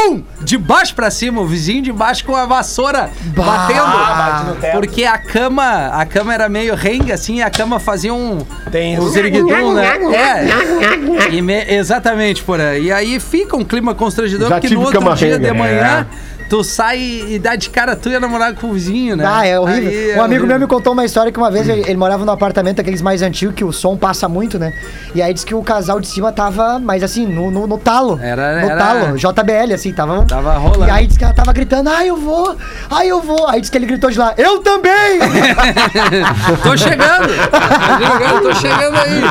[0.08, 0.24] Pum!
[0.42, 4.56] De baixo pra cima, o vizinho de baixo com a vassoura bate no batendo.
[4.62, 4.74] teto.
[4.74, 8.40] Porque a cama, a cama era meio renga, assim, e a cama fazia um.
[8.72, 9.98] Tem um ziriguidum, né?
[10.16, 11.34] É.
[11.34, 12.86] E me- exatamente, por aí.
[12.86, 15.52] E aí fica um clima constrangedor, Já porque no outro dia renga.
[15.52, 16.08] de manhã.
[16.50, 19.24] Tu sai e dá de cara tu e a namorada com o vizinho, né?
[19.28, 19.90] Ah, é horrível.
[19.90, 20.48] Aí é um amigo horrível.
[20.48, 23.22] meu me contou uma história que uma vez ele, ele morava num apartamento aqueles mais
[23.22, 24.74] antigos, que o som passa muito, né?
[25.14, 28.20] E aí disse que o casal de cima tava, mas assim, no, no, no talo.
[28.22, 30.26] Era- No era- talo, JBL, assim, tava.
[30.26, 30.88] Tava rolando.
[30.88, 32.58] E aí disse que ela tava gritando, ai, eu vou,
[32.90, 33.48] ai, eu vou.
[33.48, 35.20] Aí disse que ele gritou de lá, eu também!
[36.64, 37.28] tô chegando!
[37.52, 39.22] Tô chegando, tô chegando aí!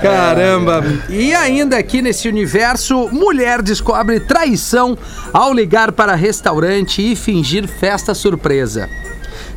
[0.00, 0.84] Caramba!
[1.08, 4.96] E ainda aqui nesse universo, mulher descobre traição
[5.32, 8.88] ao ligar para restaurante e fingir festa surpresa.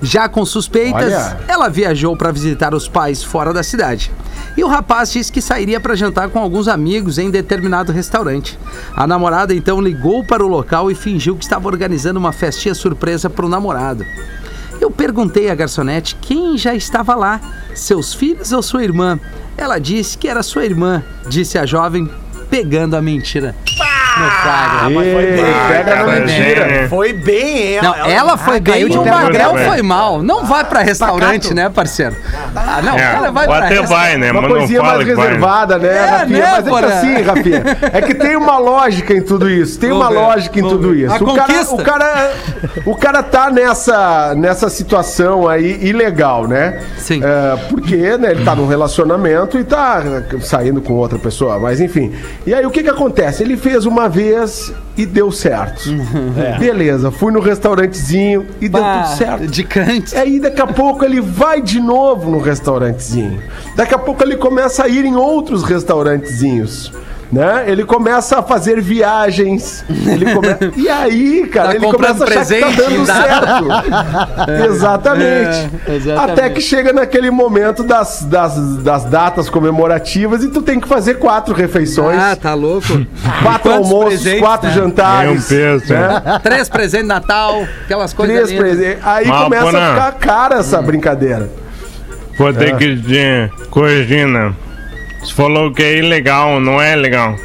[0.01, 1.39] Já com suspeitas, Olha.
[1.47, 4.11] ela viajou para visitar os pais fora da cidade.
[4.55, 8.57] E o rapaz disse que sairia para jantar com alguns amigos em determinado restaurante.
[8.95, 13.29] A namorada então ligou para o local e fingiu que estava organizando uma festinha surpresa
[13.29, 14.05] para o namorado.
[14.79, 17.41] Eu perguntei à garçonete quem já estava lá,
[17.73, 19.19] seus filhos ou sua irmã.
[19.57, 22.09] Ela disse que era sua irmã, disse a jovem,
[22.49, 23.55] pegando a mentira
[24.17, 24.89] no flagra.
[24.89, 26.61] Mas foi bem, pega na cara, mentira.
[26.71, 26.87] é.
[26.87, 27.79] Foi bem, hein?
[27.81, 30.21] Não, ela foi bem caiu e de o Magrel foi mal.
[30.23, 31.53] Não vai pra restaurante, Pacato.
[31.55, 32.15] né, parceiro?
[32.55, 33.89] Ah, não, É, ela vai ou pra até restaurante.
[33.89, 34.31] vai, né?
[34.31, 35.25] Uma Mas não coisinha fala mais vai.
[35.25, 36.39] reservada, né, É, Rafinha?
[36.39, 39.79] né, Mas é que assim, Rafinha, é que tem uma lógica em tudo isso.
[39.79, 41.13] Tem uma lógica em tudo isso.
[41.13, 41.75] A o, cara, conquista.
[41.75, 42.31] o, cara,
[42.85, 46.79] o cara tá nessa, nessa situação aí ilegal, né?
[46.97, 47.21] Sim.
[47.23, 50.01] É, porque né, ele tá num relacionamento e tá
[50.41, 52.13] saindo com outra pessoa, mas enfim.
[52.45, 53.43] E aí o que que acontece?
[53.43, 55.89] Ele fez uma vez e deu certo.
[56.59, 59.47] Beleza, fui no restaurantezinho e deu Bah, tudo certo.
[59.47, 60.15] De cante.
[60.15, 63.41] Aí daqui a pouco ele vai de novo no restaurantezinho.
[63.75, 66.91] Daqui a pouco ele começa a ir em outros restaurantezinhos.
[67.31, 67.65] Né?
[67.67, 69.83] Ele começa a fazer viagens.
[69.89, 70.47] Ele come...
[70.77, 73.15] E aí, cara, Tá ele começa a achar que tá dando dá.
[73.15, 74.71] certo.
[74.71, 75.69] Exatamente.
[75.87, 76.31] É, exatamente.
[76.31, 81.15] Até que chega naquele momento das, das, das datas comemorativas e tu tem que fazer
[81.15, 82.17] quatro refeições.
[82.17, 82.87] Ah, tá louco.
[83.43, 84.73] quatro almoços, presentes, quatro né?
[84.75, 85.29] jantares.
[85.29, 85.93] É um peso.
[85.93, 86.39] né?
[86.43, 89.05] Três presentes de Natal, aquelas coisas Três presentes.
[89.05, 91.49] Aí Mas, começa a ficar cara essa brincadeira.
[92.37, 94.55] Vou ter que dizer, corrigindo.
[95.27, 97.35] Você falou que é ilegal, não é legal.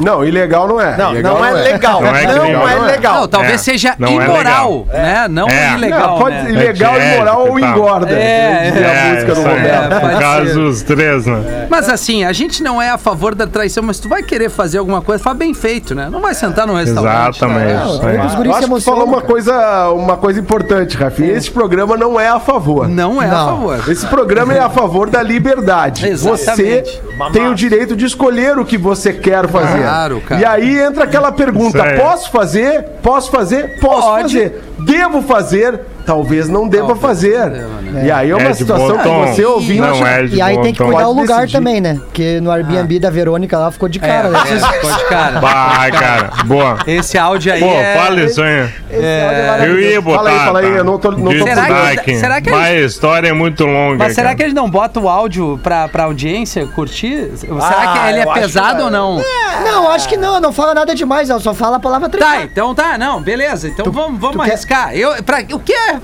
[0.00, 0.96] Não, ilegal não é.
[0.96, 2.00] Não, Ilegal não é legal.
[2.00, 2.90] Não é Não legal, é não é.
[2.90, 3.14] legal.
[3.20, 5.26] Não, talvez É, seja não é imoral, né?
[5.28, 5.74] Não É.
[5.74, 6.50] ilegal, Não, pode né?
[6.50, 8.10] ilegal, É imoral ou engorda.
[8.12, 9.40] É, Dizia a música do.
[9.40, 9.92] Roberto.
[9.92, 10.58] É, No caso, ser.
[10.60, 11.66] os três, né?
[11.68, 14.78] Mas assim, a gente não é a favor da traição, mas tu vai querer fazer
[14.78, 16.08] alguma coisa, faz bem feito, né?
[16.10, 17.36] Não vai sentar num restaurante.
[17.36, 17.66] Exatamente.
[17.66, 17.74] né?
[17.84, 21.32] Não, guris Eu se acho que falou uma coisa, uma coisa importante, Rafinha.
[21.32, 22.88] Esse programa não é a favor.
[22.88, 23.46] Não é a Não.
[23.48, 23.84] favor.
[23.88, 26.06] Esse programa é a favor da liberdade.
[26.08, 27.00] Exatamente.
[27.18, 29.89] Você tem o direito de escolher o que você quer fazer.
[29.90, 30.40] Claro, cara.
[30.40, 32.84] E aí entra aquela pergunta: posso fazer?
[33.02, 33.78] Posso fazer?
[33.80, 34.22] Posso Pode.
[34.34, 34.62] fazer.
[34.78, 35.80] Devo fazer?
[36.06, 37.38] Talvez não deva Talvez fazer.
[37.46, 38.06] não deva, né?
[38.06, 39.86] E aí é uma É situação que você ouvindo.
[39.86, 41.52] Não é de E aí tem que cuidar o lugar decidir.
[41.58, 41.94] também, né?
[42.04, 44.28] Porque no Airbnb da Verônica lá ficou de cara.
[44.28, 44.38] É, né?
[44.50, 45.40] é, ficou de cara.
[45.40, 46.30] Vai, cara.
[46.44, 46.78] Boa.
[46.86, 47.96] Esse áudio aí Pô, é...
[47.96, 48.68] fala isso aí.
[48.90, 49.60] é...
[49.66, 50.16] Eu ia botar.
[50.18, 50.76] Fala aí, fala aí, tá?
[50.78, 53.96] eu não tô- não tô Será que- será que Mas a história é muito longa.
[53.98, 54.36] Mas será cara.
[54.36, 57.30] que eles não botam o áudio pra, pra audiência curtir?
[57.36, 59.22] será que ele é pesado ou não?
[59.64, 62.74] Não, acho que não, não fala nada demais, ela só fala a palavra Tá, então
[62.74, 63.68] tá, não, beleza.
[63.68, 64.94] Então vamos, arriscar.
[64.94, 65.98] Eu, pra, o que é?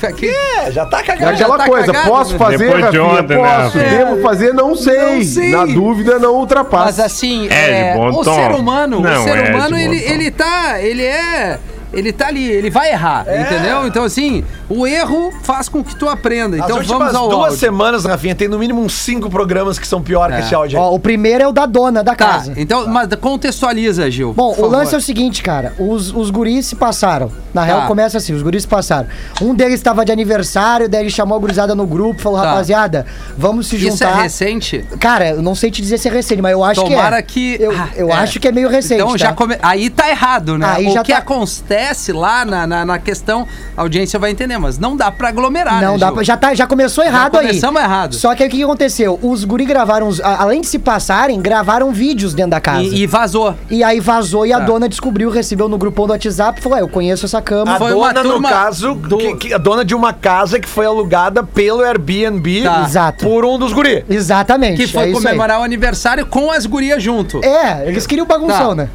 [0.00, 1.32] Pra que- É, já tá É cagado.
[1.34, 2.38] aquela tá coisa, cagado, posso né?
[2.38, 3.04] fazer, Depois de Rafinha?
[3.04, 3.98] ontem, né, posso, Rafinha?
[4.04, 5.00] devo fazer, não sei.
[5.16, 5.50] Não sei.
[5.50, 6.84] Na dúvida, não ultrapassa.
[6.84, 10.80] Mas assim, É, é, o ser humano, o Não, ser é humano, ele, ele tá,
[10.80, 11.58] ele é,
[11.96, 13.86] ele tá ali, ele vai errar, entendeu?
[13.86, 16.56] Então assim, o erro faz com que tu aprenda.
[16.56, 17.58] As Então últimas vamos ao duas áudio.
[17.58, 20.84] semanas, Rafinha, tem no mínimo uns cinco programas que são pior que esse áudio aí.
[20.84, 22.52] Ó, o primeiro é o da dona da Tá, casa.
[22.56, 24.32] então, mas contextualiza, Gil.
[24.32, 24.98] Bom, por o lance é favor.
[24.98, 25.72] o seguinte, cara.
[25.78, 27.30] Os, os guris se passaram.
[27.52, 27.66] Na Tá.
[27.66, 29.06] real, começa assim: os guris se passaram.
[29.40, 32.50] Um deles estava de aniversário, daí ele chamou a gurizada no grupo, falou: Tá.
[32.50, 34.22] rapaziada, vamos se Isso é juntar.
[34.22, 34.84] recente?
[34.98, 37.58] Cara, eu não sei te dizer se é recente, mas eu acho Tomara que é.
[37.58, 37.62] que.
[37.64, 38.12] Eu, Ah, eu é.
[38.12, 39.00] acho que é meio recente.
[39.00, 39.34] Então já tá?
[39.34, 39.56] come...
[39.62, 40.66] aí tá errado, né?
[40.68, 44.58] Aí o já que tá- acontece lá na, na, na questão, a audiência vai entender,
[44.58, 46.14] mas não dá pra aglomerar, Não né, dá Gil?
[46.14, 47.46] pra, já, tá, já começou errado aí.
[47.48, 48.14] começamos errado.
[48.14, 49.18] Só que aí o que aconteceu?
[49.22, 52.82] Os guri gravaram, os- a- além de se passarem, gravaram vídeos dentro da casa.
[52.82, 53.54] E, e vazou.
[53.70, 54.64] E aí vazou e a Tá.
[54.64, 57.74] dona descobriu, recebeu no grupão do WhatsApp e falou: "É, eu conheço essa cama.
[57.74, 60.58] A Foi uma dona, no turma caso, do- que- que- a dona de uma casa
[60.60, 62.84] que foi alugada pelo Airbnb Tá.
[62.86, 63.24] Exato.
[63.24, 64.04] por um dos guri.
[64.08, 64.76] Exatamente.
[64.84, 65.24] Que foi é isso aí.
[65.24, 67.44] comemorar o aniversário com as gurias junto.
[67.44, 68.74] É, eles queriam bagunção, Tá.
[68.74, 68.88] né?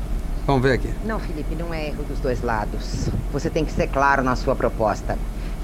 [0.49, 0.91] Vamos ver aqui.
[1.05, 3.07] Não, Felipe, não é erro dos dois lados.
[3.31, 5.15] Você tem que ser claro na sua proposta.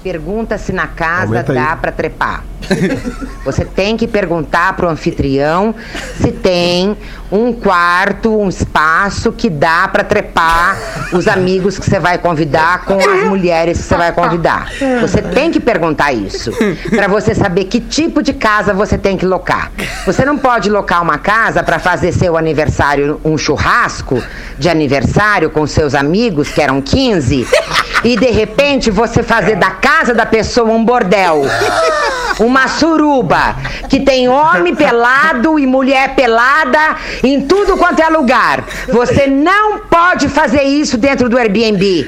[0.06, 2.44] Pergunta se na casa Aumenta dá pra trepar.
[3.44, 5.74] Você tem que perguntar pro anfitrião
[6.20, 6.96] se tem
[7.30, 10.76] um quarto, um espaço que dá pra trepar
[11.12, 14.70] os amigos que você vai convidar com as mulheres que você vai convidar.
[15.00, 16.52] Você tem que perguntar isso
[16.90, 19.72] Pra você saber que tipo de casa você tem que locar.
[20.04, 24.22] Você não pode locar uma casa pra fazer seu aniversário um churrasco
[24.56, 27.46] de aniversário com seus amigos, que eram 15,
[28.04, 31.42] e de repente você fazer da casa da pessoa um bordel.
[32.38, 33.56] Uma suruba
[33.88, 38.62] que tem homem pelado e mulher pelada em tudo quanto é lugar.
[38.88, 42.06] Você não pode fazer isso dentro do Airbnb.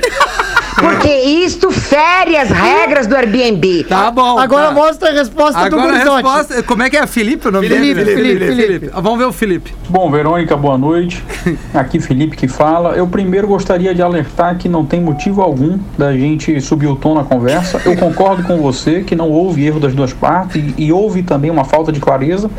[0.78, 3.84] Porque isto fere as regras do Airbnb.
[3.84, 4.38] Tá bom.
[4.38, 4.74] Agora tá.
[4.74, 6.28] mostra a resposta do Agora a Gurizote.
[6.28, 6.62] resposta.
[6.62, 7.06] Como é que é?
[7.06, 8.14] Felipe o nome Felipe, dele?
[8.14, 8.90] Felipe, Felipe, Felipe.
[8.94, 9.74] Ah, Vamos ver o Felipe.
[9.88, 11.24] Bom, Verônica, boa noite.
[11.74, 12.90] Aqui Felipe que fala.
[12.90, 17.14] Eu primeiro gostaria de alertar que não tem motivo algum da gente subir o tom
[17.14, 17.77] na conversa.
[17.84, 21.50] Eu concordo com você que não houve erro das duas partes e, e houve também
[21.50, 22.50] uma falta de clareza,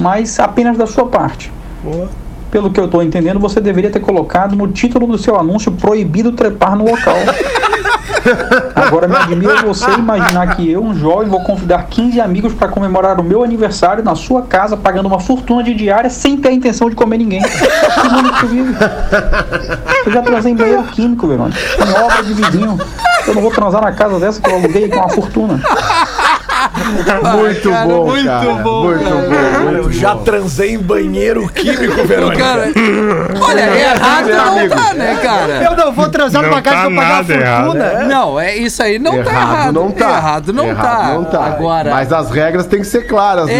[0.00, 1.52] mas apenas da sua parte.
[2.50, 6.32] Pelo que eu estou entendendo, você deveria ter colocado no título do seu anúncio proibido
[6.32, 7.16] trepar no local.
[8.74, 13.20] Agora me admira você imaginar que eu, um jovem, vou convidar 15 amigos para comemorar
[13.20, 16.88] o meu aniversário na sua casa, pagando uma fortuna de diária sem ter a intenção
[16.88, 17.42] de comer ninguém.
[17.42, 18.74] Que mundo que vive?
[20.06, 21.58] Eu já transei em banheiro químico, Verônica.
[21.78, 22.78] Em obra de vizinho.
[23.26, 25.60] Eu não vou transar na casa dessa que eu aluguei com uma fortuna.
[26.92, 27.86] Muito cara, bom, muito cara.
[27.86, 28.62] bom, muito cara.
[28.62, 28.90] bom.
[28.90, 30.24] Eu muito já bom.
[30.24, 32.42] transei em banheiro químico, Verônica.
[32.42, 32.72] Cara,
[33.40, 34.74] olha, errado né, não amigo?
[34.74, 35.52] tá, né, cara?
[35.64, 37.84] Eu não vou transar Não numa casa tá que eu pagar uma fortuna.
[37.84, 38.08] errado.
[38.08, 39.72] Não, é isso aí não tá Errado errado.
[39.74, 40.08] não tá.
[40.16, 41.14] Errado não Errado tá.
[41.14, 41.44] não tá.
[41.44, 41.90] Agora.
[41.90, 43.54] Mas as regras têm que ser claras, né?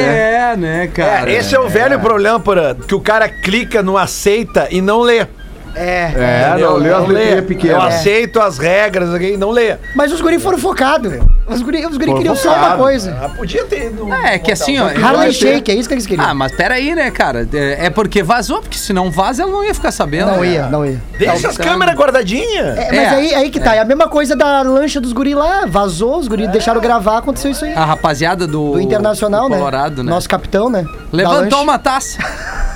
[0.53, 1.31] É, né, cara?
[1.31, 5.01] É, esse é o velho problema, Porã, que o cara clica no aceita e não
[5.01, 5.27] lê.
[5.75, 6.13] É.
[6.15, 6.77] É, não, Entendeu?
[6.77, 7.19] leu as Não lê.
[7.21, 7.77] letrinhas pequenas.
[7.77, 9.37] Eu aceito as regras, ok?
[9.37, 9.81] não leia.
[9.95, 11.13] Mas os guri foram focados.
[11.47, 13.19] Os guri, os guri queriam só uma coisa.
[13.23, 14.13] Ah, podia ter ido.
[14.13, 14.87] É, que assim, ó.
[14.87, 16.27] Harley Shake, é isso que eles queriam.
[16.29, 17.49] Ah, mas peraí, né, cara?
[17.53, 20.31] É é porque vazou, porque se não vaza, ela não ia ficar sabendo.
[20.33, 21.01] não ia, não ia.
[21.19, 22.79] Deixa as câmeras guardadinhas.
[22.79, 23.09] É, mas É.
[23.09, 26.29] aí, aí que tá, é a mesma coisa da lancha dos guri lá, vazou, os
[26.29, 27.73] guri deixaram gravar, aconteceu isso aí.
[27.75, 29.57] A rapaziada do, Do Internacional, do né?
[29.59, 30.11] Colorado, né?
[30.11, 30.85] Nosso capitão, né?
[31.13, 32.19] Levantou uma taça.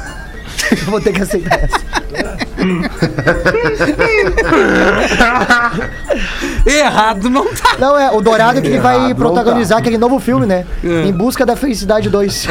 [0.87, 2.47] Vou ter que aceitar essa.
[6.67, 7.77] Errado não tá.
[7.79, 10.67] Não, é o Dourado que vai Errado, não protagonizar aquele novo filme, né?
[10.83, 12.47] Em Busca da Felicidade 2.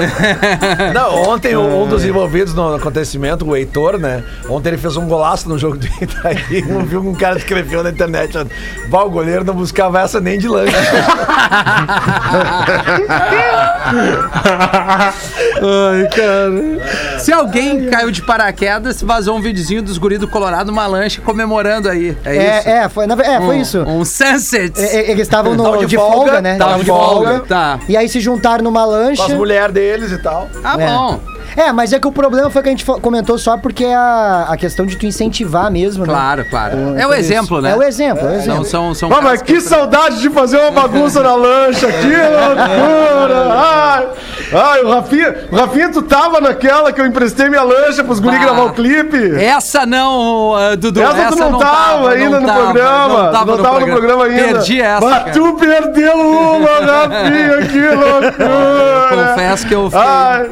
[0.93, 4.23] Não, ontem um dos envolvidos no acontecimento, o Heitor, né?
[4.49, 6.21] Ontem ele fez um golaço no jogo do Inter.
[6.23, 8.37] Aí um viu que um cara escreveu na internet:
[8.89, 10.75] "Bah, o goleiro não buscava essa nem de lanche.
[15.55, 17.19] Ai, cara.
[17.19, 21.89] Se alguém caiu de paraquedas, vazou um videozinho dos guris do Colorado, uma lancha comemorando
[21.89, 22.15] aí.
[22.23, 22.69] É, isso?
[22.69, 23.79] É, é, foi, na é, foi Um- isso.
[23.81, 24.79] Um sunset.
[24.79, 26.57] É, é, Eles estavam no- Tava de, de folga, folga, né?
[26.77, 27.79] de folga, tá.
[27.89, 29.25] E aí se juntaram numa Com lancha.
[29.25, 30.47] as mulheres deles e tal.
[30.63, 30.85] Ah, É.
[30.87, 31.19] bom.
[31.55, 34.47] É, mas é que o problema foi que a gente comentou só porque é a,
[34.49, 36.13] a questão de tu incentivar mesmo, né?
[36.13, 36.77] Claro, claro.
[36.77, 37.19] O- É o isso.
[37.19, 37.71] exemplo, né?
[37.71, 38.55] É o exemplo, é o exemplo.
[38.55, 43.53] Não são, são Ah, mas que saudade de fazer uma bagunça na lancha, que loucura!
[43.53, 44.07] Ai,
[44.53, 48.35] ai, o Rafinha, o Rafinha, tu tava naquela que eu emprestei minha lancha pros guri
[48.35, 48.39] Ah.
[48.39, 49.35] gravar o clipe?
[49.41, 51.01] Essa não, ah, Dudu.
[51.01, 53.23] Essa tu não tava ainda no tava, programa.
[53.23, 54.43] Não tava, não tava no programa ainda.
[54.43, 55.05] Perdi essa.
[55.05, 55.31] Mas cara.
[55.31, 59.29] tu perdeu uma, Rafinha, que loucura!
[59.35, 60.05] Confesso que eu fiquei.
[60.05, 60.49] Ai,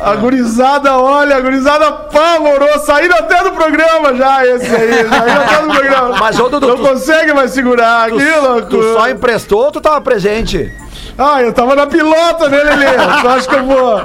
[0.00, 5.62] a gurizada, olha, a gurizada apavorou, saíram até do programa já, esse aí, saíram até
[5.62, 6.16] do programa.
[6.18, 8.92] Mas, ô, Dudu, Não tu- consegue mais segurar, que Tu loucura.
[8.94, 10.72] só emprestou ou tu tava presente?
[11.18, 12.86] Ah, eu tava na pilota, né, Lelê?
[13.20, 14.00] Tu acha que eu vou...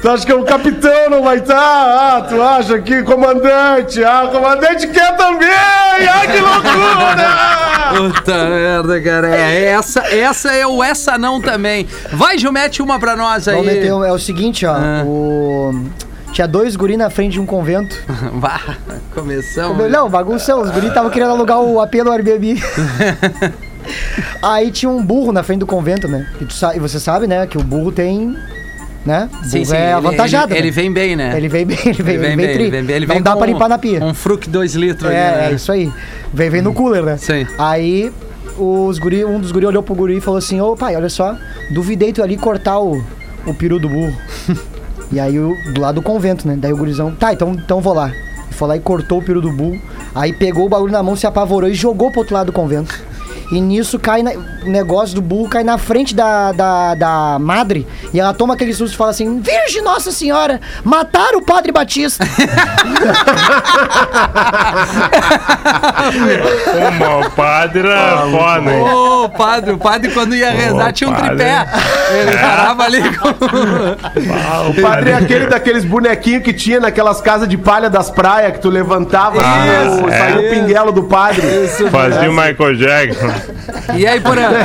[0.00, 1.56] Tu acha que o capitão não vai estar?
[1.56, 4.04] Ah, tu acha que comandante?
[4.04, 5.48] Ah, o comandante quer também!
[5.50, 8.12] Ai, que loucura!
[8.12, 9.34] Puta merda, cara.
[9.36, 11.88] É, essa, essa é o essa não também.
[12.12, 13.60] Vai, Gil, mete uma pra nós aí.
[13.64, 14.74] Meter um- é o seguinte, ó.
[14.74, 15.02] Ah.
[15.04, 15.72] O...
[16.32, 17.96] Tinha dois guri na frente de um convento.
[18.34, 18.60] Vá,
[19.14, 19.90] começamos.
[19.90, 20.60] Não, bagunção.
[20.62, 22.60] Os guri estavam querendo alugar o AP no Airbnb.
[24.42, 26.26] Aí tinha um burro na frente do convento, né?
[26.40, 28.36] E, sa- e você sabe, né, que o burro tem.
[29.04, 29.28] Né?
[29.42, 29.76] Sim, sim.
[29.76, 30.46] é ele- avantajado.
[30.54, 30.58] Ele, né?
[30.66, 31.36] ele vem bem, né?
[31.36, 32.62] Ele vem bem, ele vem, Ele ele vem, tri.
[32.64, 32.96] ele vem bem.
[32.96, 34.02] Ele Não vem dá com pra limpar na pia.
[34.02, 35.48] Um fruc 2 litros ali, É, né?
[35.50, 35.92] é isso aí.
[36.32, 37.18] Vem, vem no cooler, né?
[37.18, 37.46] Sim.
[37.58, 38.10] Aí
[38.56, 41.36] os guri, um dos guri olhou pro guri e falou assim: Ô pai, olha só,
[41.74, 43.04] duvidei tu ali cortar o,
[43.46, 44.16] o peru do burro.
[45.12, 46.56] e aí o, do lado do convento, né?
[46.58, 48.10] Daí o gurizão, tá, então, então vou lá.
[48.52, 49.78] Foi lá e cortou o peru do burro.
[50.14, 52.98] Aí pegou o bagulho na mão, se apavorou e jogou pro outro lado do convento.
[53.54, 57.86] E nisso cai na- o negócio do burro cai na frente da, da, da madre.
[58.12, 62.24] E ela toma aquele susto e fala assim: Virgem Nossa Senhora, mataram o Padre Batista.
[66.88, 68.82] Uma, o padre era foda, hein?
[68.82, 71.28] Ô, padre, o padre quando ia rezar Ô, tinha um padre.
[71.28, 71.66] tripé.
[72.12, 73.28] Ele parava ali com...
[74.70, 78.58] O padre é aquele daqueles bonequinhos que tinha naquelas casas de palha das praias que
[78.60, 80.18] tu levantava assim, Isso, o- é.
[80.18, 81.42] saiu o pinguelo do padre.
[81.90, 83.32] Fazia o Michael Jackson.
[83.96, 84.50] E aí, Porã?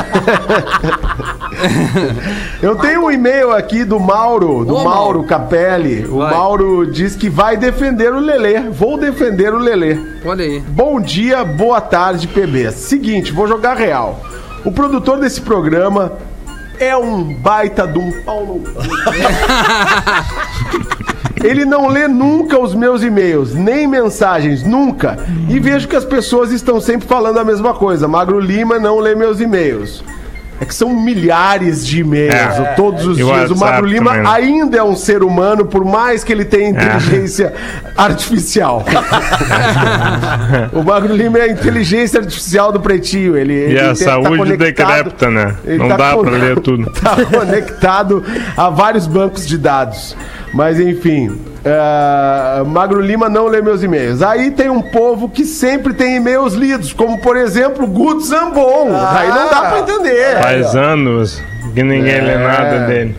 [2.61, 5.23] Eu tenho um e-mail aqui do Mauro, do Ô, Mauro Mauro.
[5.23, 6.05] Capelli.
[6.05, 6.33] O Vai.
[6.33, 8.59] Mauro diz que vai defender o Lelê.
[8.69, 9.97] Vou defender o Lelê.
[10.25, 10.59] Olha aí.
[10.59, 12.71] Bom dia, boa tarde, PB.
[12.71, 14.21] Seguinte, vou jogar real.
[14.63, 16.13] O produtor desse programa
[16.79, 18.69] é um baita de um pau no cu.
[21.43, 25.17] Ele não lê nunca os meus e-mails, nem mensagens, nunca.
[25.47, 28.07] E vejo que as pessoas estão sempre falando a mesma coisa.
[28.07, 30.03] Magro Lima não lê meus e-mails.
[30.61, 32.73] É que são milhares de e-mails É.
[32.75, 33.49] todos os dias.
[33.49, 34.29] O Magro WhatsApp Lima também, né?
[34.29, 36.71] ainda é um ser humano, por mais que ele tenha É.
[36.71, 37.53] inteligência
[37.95, 38.83] artificial.
[40.73, 43.37] o Magro Lima é a inteligência artificial do pretinho.
[43.37, 45.55] Ele, E ele a tem- tá saúde conectado- decrépita, né?
[45.65, 46.91] ele Não tá dá con- pra ler tudo.
[46.99, 48.23] Tá conectado
[48.57, 50.15] a vários bancos de dados.
[50.53, 54.21] Mas enfim, é, Magro Lima não lê meus e-mails.
[54.21, 58.89] Aí tem um povo que sempre tem e-mails lidos, como por exemplo Guto Zambon.
[59.11, 60.41] Aí não dá pra entender.
[60.41, 61.41] Faz anos
[61.73, 63.15] que ninguém lê nada dele.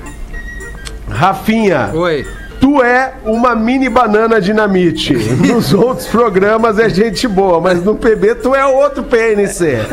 [1.09, 2.27] Rafinha, Oi.
[2.61, 5.13] tu é uma mini banana dinamite.
[5.47, 9.79] Nos outros programas é gente boa, mas no PB tu é outro PNC.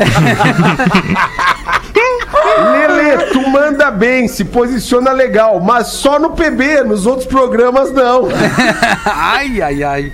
[2.72, 8.28] Lele, tu manda bem, se posiciona legal, mas só no PB, nos outros programas não.
[9.06, 10.12] Ai, ai, ai.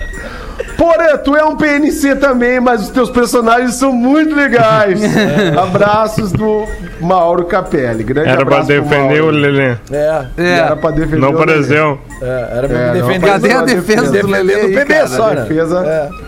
[0.77, 4.99] Porém, tu é um PNC também, mas os teus personagens são muito legais.
[5.57, 6.65] Abraços do
[6.99, 8.03] Mauro Capelli.
[8.03, 9.29] Grande Era pra abraço pro defender o.
[9.31, 9.75] Lelê.
[9.91, 10.25] É.
[10.37, 10.75] Era É.
[10.75, 11.43] pra defender Não o Lelê.
[11.43, 11.99] apareceu.
[12.21, 13.27] É, era pra É, defender.
[13.27, 15.41] Cadê a Defesa, defesa do Lelê do PB só, né?
[15.41, 15.85] defesa.
[15.85, 16.24] É.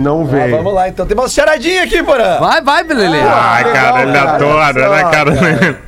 [0.00, 0.56] Não Ah, veio.
[0.56, 1.06] vamos lá, então.
[1.06, 2.38] Tem uma charadinha aqui, Porã.
[2.40, 3.20] Vai, vai, Lelê.
[3.20, 5.80] Ai, cara, ele cara, adora, né, cara?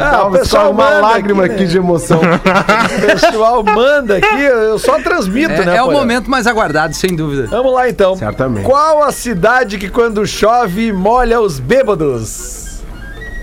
[0.00, 1.68] Ah, o pessoal uma manda lágrima aqui, aqui, né?
[1.70, 2.20] de emoção.
[2.20, 7.16] O pessoal manda aqui, eu só transmito, É, né, é o momento mais aguardado, sem
[7.16, 7.46] dúvida.
[7.46, 8.14] Vamos lá, então.
[8.16, 8.64] Certamente.
[8.64, 12.82] Qual a cidade que quando chove molha os bêbados?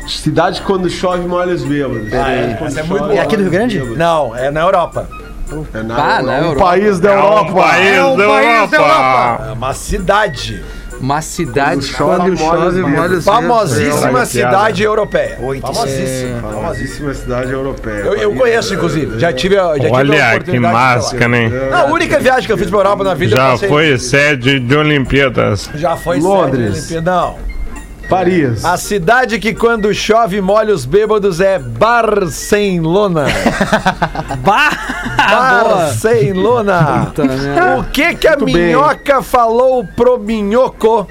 [0.07, 2.13] Cidade quando chove molha os bêbados.
[2.13, 2.59] Ah, é.
[2.63, 3.11] Essa é muito.
[3.11, 3.79] É aqui do Rio Grande?
[3.79, 5.09] Não, é na Europa.
[5.73, 6.65] É na, Ah, na é um Europa.
[6.65, 7.53] país da É um Europa.
[7.53, 9.45] país É um da país da Europa.
[9.47, 10.63] É uma cidade.
[10.97, 13.25] Uma cidade Chove, molha bêbados.
[13.25, 15.37] Famosíssima É, cidade europeia.
[15.61, 16.41] Famosíssima.
[16.51, 17.99] Famosíssima cidade europeia.
[17.99, 19.19] Eu, eu conheço, inclusive.
[19.19, 21.51] Já tive, a- já tive a Olha que de máscara, hein?
[21.73, 24.75] A única viagem que eu fiz pra Europa na vida Já passei- foi sede de
[24.75, 25.69] Olimpíadas.
[25.75, 26.77] Já foi Londres.
[26.77, 27.11] sede Olimpíada.
[27.11, 27.54] Não.
[28.09, 28.63] Paris.
[28.63, 33.25] A cidade que quando chove molha os bêbados é Barcelona.
[34.43, 34.69] Bah!
[35.29, 37.11] Barcelona.
[37.79, 38.67] O que que a Muito bem.
[38.67, 41.07] minhoca falou pro minhoco?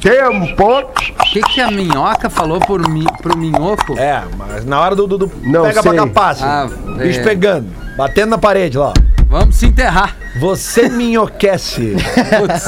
[0.00, 0.64] Tempo.
[0.68, 3.96] O que, que a minhoca falou por mi, pro minhoco?
[3.96, 5.92] É, mas na hora do, do, do Não pega sei.
[5.92, 6.42] pra capaz.
[6.42, 7.22] Ah, bicho é.
[7.22, 8.92] pegando, batendo na parede lá.
[9.32, 10.14] Vamos se enterrar.
[10.38, 11.96] Você minhoquece.
[12.38, 12.66] Putz.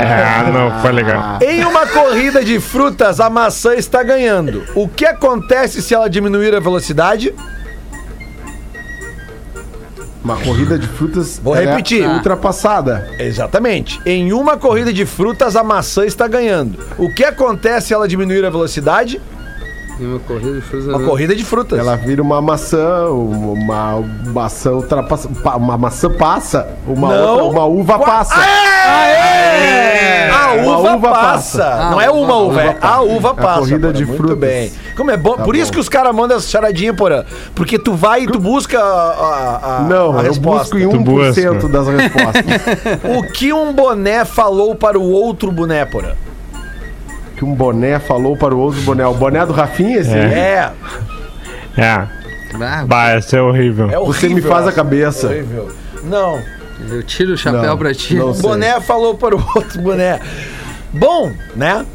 [0.00, 1.38] É, não foi legal.
[1.42, 4.64] em uma corrida de frutas, a maçã está ganhando.
[4.74, 7.34] O que acontece se ela diminuir a velocidade?
[10.24, 11.38] Uma corrida de frutas.
[11.44, 12.08] Vou é repetir.
[12.08, 13.06] Ultrapassada.
[13.18, 14.00] Exatamente.
[14.06, 16.78] Em uma corrida de frutas, a maçã está ganhando.
[16.96, 19.20] O que acontece se ela diminuir a velocidade?
[20.00, 20.86] Uma corrida de frutas.
[20.88, 21.78] Uma corrida de frutas.
[21.78, 25.28] Ela vira uma maçã, uma, uma maçã ultrapassa.
[25.42, 27.30] pa- Uma maçã passa, uma, Não.
[27.44, 28.34] outra, uma uva passa.
[28.36, 30.30] Aê!
[30.30, 31.58] A Uma uva, uva passa.
[31.64, 31.90] passa.
[31.90, 33.58] Não é uma uva, é a uva passa.
[33.60, 33.92] corrida Porã.
[33.92, 34.38] de Muito frutas.
[34.38, 34.72] bem.
[34.96, 35.36] Como é bom.
[35.36, 35.74] Tá Por isso bom.
[35.74, 37.24] que os caras mandam essa charadinha, porã.
[37.54, 40.74] Porque tu vai e tu busca a, a- a- Não, a eu resposta.
[40.74, 41.68] busco em Tu 1% busca.
[41.68, 42.44] das respostas.
[43.16, 46.12] O que um boné falou para o outro boné, porã?
[47.40, 49.06] Que um boné falou para o outro boné.
[49.06, 50.10] O boné do Rafinha, esse?
[50.14, 50.70] É,
[51.74, 51.82] É.
[51.82, 53.86] Ah, Vai, esse é horrível.
[53.90, 54.04] é horrível.
[54.12, 55.28] Você me faz a cabeça.
[55.28, 55.70] Horrível.
[56.04, 56.38] Não.
[56.90, 58.20] eu tiro o chapéu Não, pra ti.
[58.20, 60.20] O boné falou para o outro boné.
[60.92, 61.86] Bom, né?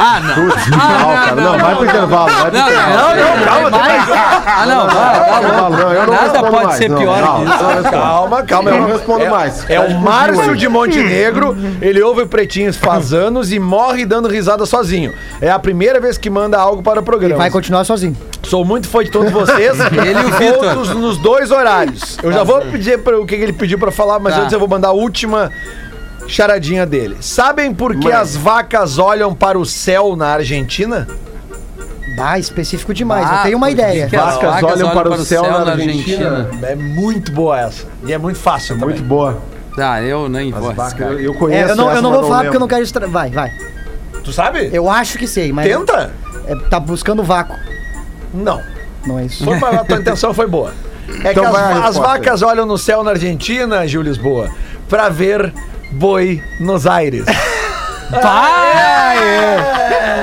[0.00, 0.34] Ah, não.
[0.48, 1.34] Putz, não, cara.
[1.34, 2.30] Não, vai pro intervalo.
[2.30, 2.98] Vai pro Não, intervalo.
[2.98, 3.98] não, não, calma, vai.
[3.98, 5.82] Ah, não, vai, tá Intervalo, louco.
[5.82, 7.62] não, eu não Nada pode mais, ser não, pior não, que isso.
[7.82, 7.90] não.
[7.90, 8.70] Calma, calma.
[8.70, 9.70] Eu não é- respondo é- mais.
[9.70, 11.56] É Tá o Márcio de Montenegro.
[11.82, 15.12] Ele ouve o Pretinhos faz anos e morre dando risada sozinho.
[15.40, 17.36] É a primeira vez que manda algo para o programa.
[17.38, 18.16] Vai continuar sozinho.
[18.44, 19.78] Sou muito fã de todos vocês.
[19.90, 20.74] Ele e o Vitor.
[20.74, 22.16] Todos nos dois horários.
[22.22, 24.40] Eu já vou pedir para o que ele pediu para falar, mas Tá.
[24.42, 25.50] antes eu vou mandar a última
[26.28, 27.16] charadinha dele.
[27.20, 31.08] Sabem por que as vacas olham para o céu na Argentina?
[32.16, 33.26] Bah, específico demais.
[33.28, 34.08] Ah, eu tenho uma ideia.
[34.08, 35.72] que as Vacas olham para o céu na
[36.68, 37.86] É muito boa essa.
[38.04, 38.96] E é muito fácil também.
[38.96, 39.38] Muito boa.
[39.78, 41.12] Ah, eu nem vou As vacas, arriscar.
[41.12, 42.66] eu, eu É, conheço eu não, eu essa, não mas vou falar porque eu não
[42.66, 42.68] lembro.
[42.68, 43.06] quero estra...
[43.06, 43.52] Vai, vai.
[44.24, 44.68] Tu sabe?
[44.72, 45.64] Eu acho que sei, mas.
[45.68, 46.10] Tenta?
[46.46, 47.54] É, tá buscando vácuo.
[48.34, 48.60] Não.
[49.06, 49.44] Não é isso.
[49.44, 50.72] Foi pra, a tua intenção foi boa.
[51.22, 54.02] É Então que as, vai a as resposta vacas olham no céu na Argentina, Gil
[54.02, 54.50] Lisboa,
[54.88, 55.54] pra ver
[55.90, 57.24] boi nos aires.
[58.10, 59.18] Vai!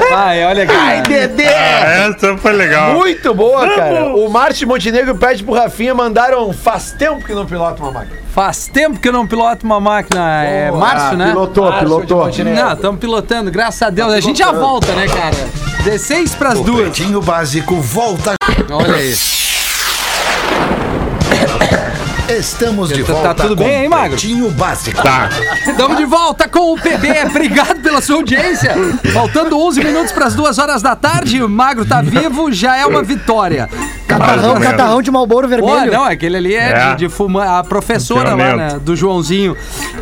[0.09, 0.73] Vai, olha aqui.
[0.75, 1.47] Ai, Dedê!
[1.47, 2.93] Ah, essa foi legal.
[2.95, 4.05] Muito boa, cara.
[4.15, 8.17] O Márcio Montenegro pede pro Rafinha, mandaram faz tempo que não pilota uma máquina.
[8.33, 10.43] Faz tempo que eu não piloto uma máquina.
[10.43, 10.79] É Boa.
[10.79, 11.27] março, Ah, né?
[11.29, 12.25] Pilotou, Márcio de pilotou.
[12.25, 12.63] Montenegro.
[12.63, 14.11] Não, estamos pilotando, graças a Deus.
[14.13, 15.35] A gente já volta, né, cara?
[15.83, 16.81] 16 pras duas.
[16.81, 18.33] Pretinho Básico volta.
[18.71, 19.13] Olha aí.
[22.29, 24.09] Estamos de Tá- tá volta tudo com bem aí, Magro?
[24.17, 25.01] Pretinho Básico.
[25.01, 25.29] Tá.
[25.67, 27.07] Estamos de volta com o PB.
[27.29, 28.73] Obrigado pela sua audiência.
[29.13, 31.43] Faltando 11 minutos para as 2 horas da tarde.
[31.43, 33.69] O Magro tá vivo, já é uma vitória.
[34.07, 35.91] Catarrão, catarrão de Malboro Pô, vermelho.
[35.91, 36.89] não, aquele ali é, É.
[36.91, 37.59] de, de fumar.
[37.59, 38.79] A professora lá, né?
[38.81, 39.55] Do Joãozinho.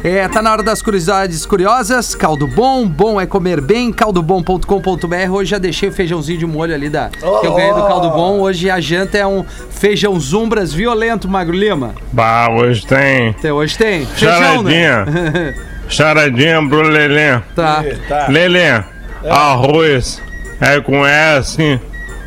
[0.03, 2.15] É, tá na hora das curiosidades curiosas.
[2.15, 3.91] Caldo bom, bom é comer bem.
[3.91, 5.31] Caldobom.com.br.
[5.31, 8.39] Hoje já deixei o feijãozinho de molho ali da, que eu ganhei do caldo bom.
[8.39, 11.93] Hoje a janta é um feijão zumbras violento, Magro Lima.
[12.13, 14.05] Bah, hoje tem Até hoje tem.
[14.05, 14.71] Feijão, né?
[14.71, 15.55] charadinha.
[15.89, 17.39] Charadinha pro Lelê.
[17.55, 17.83] Tá.
[18.07, 18.27] Tá.
[18.29, 18.83] Lelê,
[19.29, 20.21] arroz
[20.61, 21.79] é com S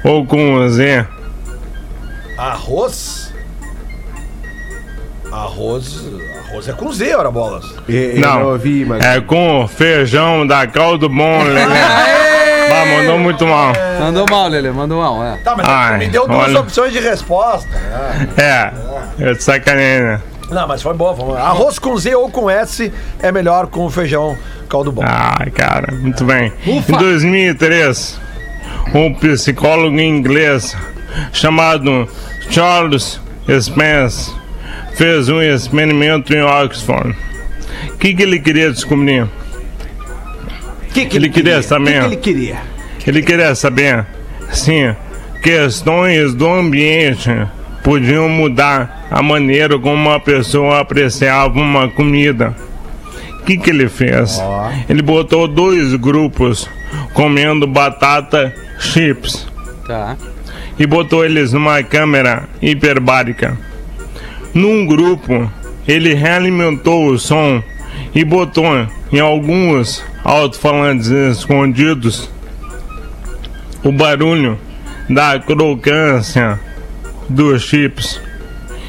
[0.05, 1.07] ou com Z?
[2.37, 3.33] Arroz?
[5.45, 6.05] Arroz.
[6.49, 7.65] Arroz é com Z, ora bolas.
[7.89, 9.05] E- Eu Não, não ouvi, mas.
[9.05, 11.61] é com feijão da caldo bom, Lelê.
[12.69, 13.73] Bah, mandou muito mal.
[14.01, 15.23] Mandou mal, Lele, mandou mal.
[15.25, 15.37] É.
[15.39, 16.61] Tá, mas Ai, me deu duas olha.
[16.61, 17.69] opções de resposta.
[17.69, 18.29] né?
[18.37, 18.73] É,
[19.29, 20.21] eu te sacanei, né?
[20.51, 21.13] Não, mas foi boa.
[21.13, 21.37] Vamos.
[21.37, 24.37] Arroz com Z ou com S é melhor com feijão
[24.69, 25.03] caldo bom.
[25.05, 26.53] Ai, cara, muito bem.
[26.67, 28.19] Em 2003,
[28.95, 30.77] um psicólogo inglês
[31.33, 32.09] chamado
[32.51, 33.21] Charles
[33.61, 34.33] Spence
[34.97, 37.15] fez um experimento em Oxford.
[37.93, 39.23] O que, que ele queria descobrir?
[39.25, 39.29] O
[40.93, 41.99] que, que Ele queria saber.
[41.99, 42.57] O que, ele queria?
[43.07, 44.07] Ele queria saber,
[44.51, 44.95] sim,
[45.43, 47.31] questões do ambiente
[47.85, 52.57] podiam mudar a maneira como uma pessoa apreciava uma comida.
[53.41, 54.41] O que, que ele fez?
[54.89, 56.69] Ele botou dois grupos
[57.13, 59.47] comendo batata chips
[59.87, 60.17] Tá.
[60.79, 63.57] e botou eles numa câmera hiperbárica.
[64.57, 65.53] Num grupo,
[65.87, 67.63] ele realimentou o som
[68.15, 68.65] e botou
[69.13, 72.31] em alguns alto-falantes escondidos
[73.85, 74.59] o barulho
[75.11, 76.59] da crocância
[77.29, 78.19] dos chips.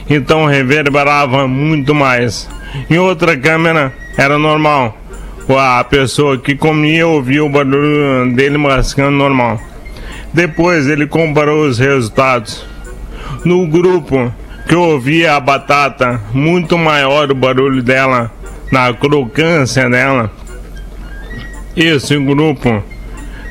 [0.09, 2.49] Então reverberava muito mais.
[2.89, 4.97] Em outra câmera era normal.
[5.49, 9.59] A pessoa que comia ouvia o barulho dele mascando normal.
[10.33, 12.65] Depois ele comparou os resultados.
[13.43, 14.33] No grupo
[14.67, 18.29] que ouvia a batata, muito maior o barulho dela,
[18.69, 20.29] na crocância dela.
[21.73, 22.83] Esse grupo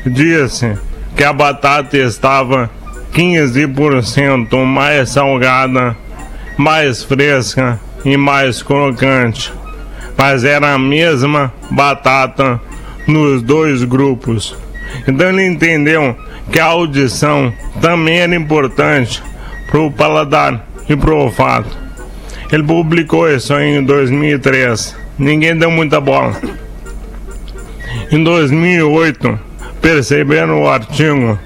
[0.05, 0.77] disse
[1.17, 2.71] que a batata estava
[3.15, 5.97] 15% mais salgada,
[6.59, 9.51] mais fresca e mais crocante.
[10.19, 12.61] Mas era a mesma batata
[13.07, 14.55] nos dois grupos.
[15.09, 16.15] Então ele entendeu
[16.53, 19.23] que a audição também era importante
[19.71, 21.77] para o paladar e para o olfato.
[22.51, 24.97] Ele publicou isso em 2003.
[25.19, 26.41] Ninguém deu muita bola.
[28.11, 29.39] Em 2008,
[29.81, 31.39] perceberam o artigo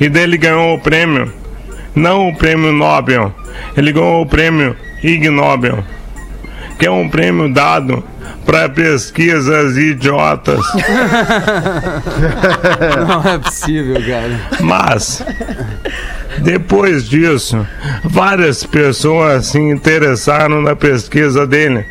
[0.00, 1.32] e dele ganhou o prêmio,
[1.94, 3.32] não o prêmio Nobel,
[3.76, 5.84] ele ganhou o prêmio Ig Nobel,
[6.78, 8.04] que é um prêmio dado
[8.44, 10.60] para pesquisas idiotas.
[13.08, 14.40] Não é possível, cara.
[14.60, 15.24] Mas,
[16.38, 17.66] depois disso,
[18.04, 21.86] várias pessoas se interessaram na pesquisa dele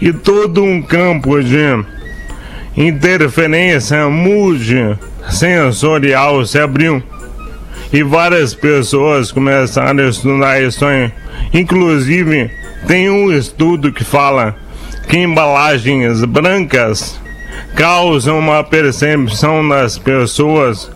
[0.00, 1.84] e todo um campo de
[2.76, 7.02] interferência multissensorial se abriu.
[7.92, 10.84] E várias pessoas começaram a estudar isso.
[11.54, 12.50] Inclusive,
[12.86, 14.56] tem um estudo que fala
[15.08, 17.20] que embalagens brancas
[17.74, 20.90] causam uma percepção das pessoas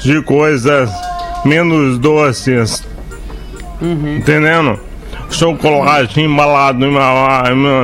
[0.00, 0.90] de coisas
[1.44, 2.86] menos doces.
[3.80, 4.78] Entendendo?
[5.30, 6.86] Chocolate embalado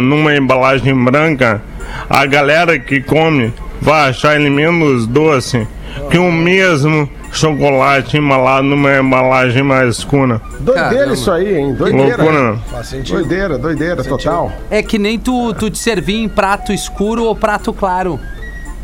[0.03, 1.63] numa embalagem branca,
[2.11, 5.67] a galera que come vai achar ele menos doce
[6.11, 10.41] que o mesmo chocolate embalado numa embalagem mais escura.
[10.61, 11.15] Doideira Caramba.
[11.15, 11.75] isso aí, hein?
[11.75, 12.17] Doideira.
[12.23, 12.59] Loucura?
[12.71, 13.19] Faz sentido.
[13.19, 14.53] Doideira, doideira, total.
[14.71, 18.19] É que nem tu, tu te servir em prato escuro ou prato claro.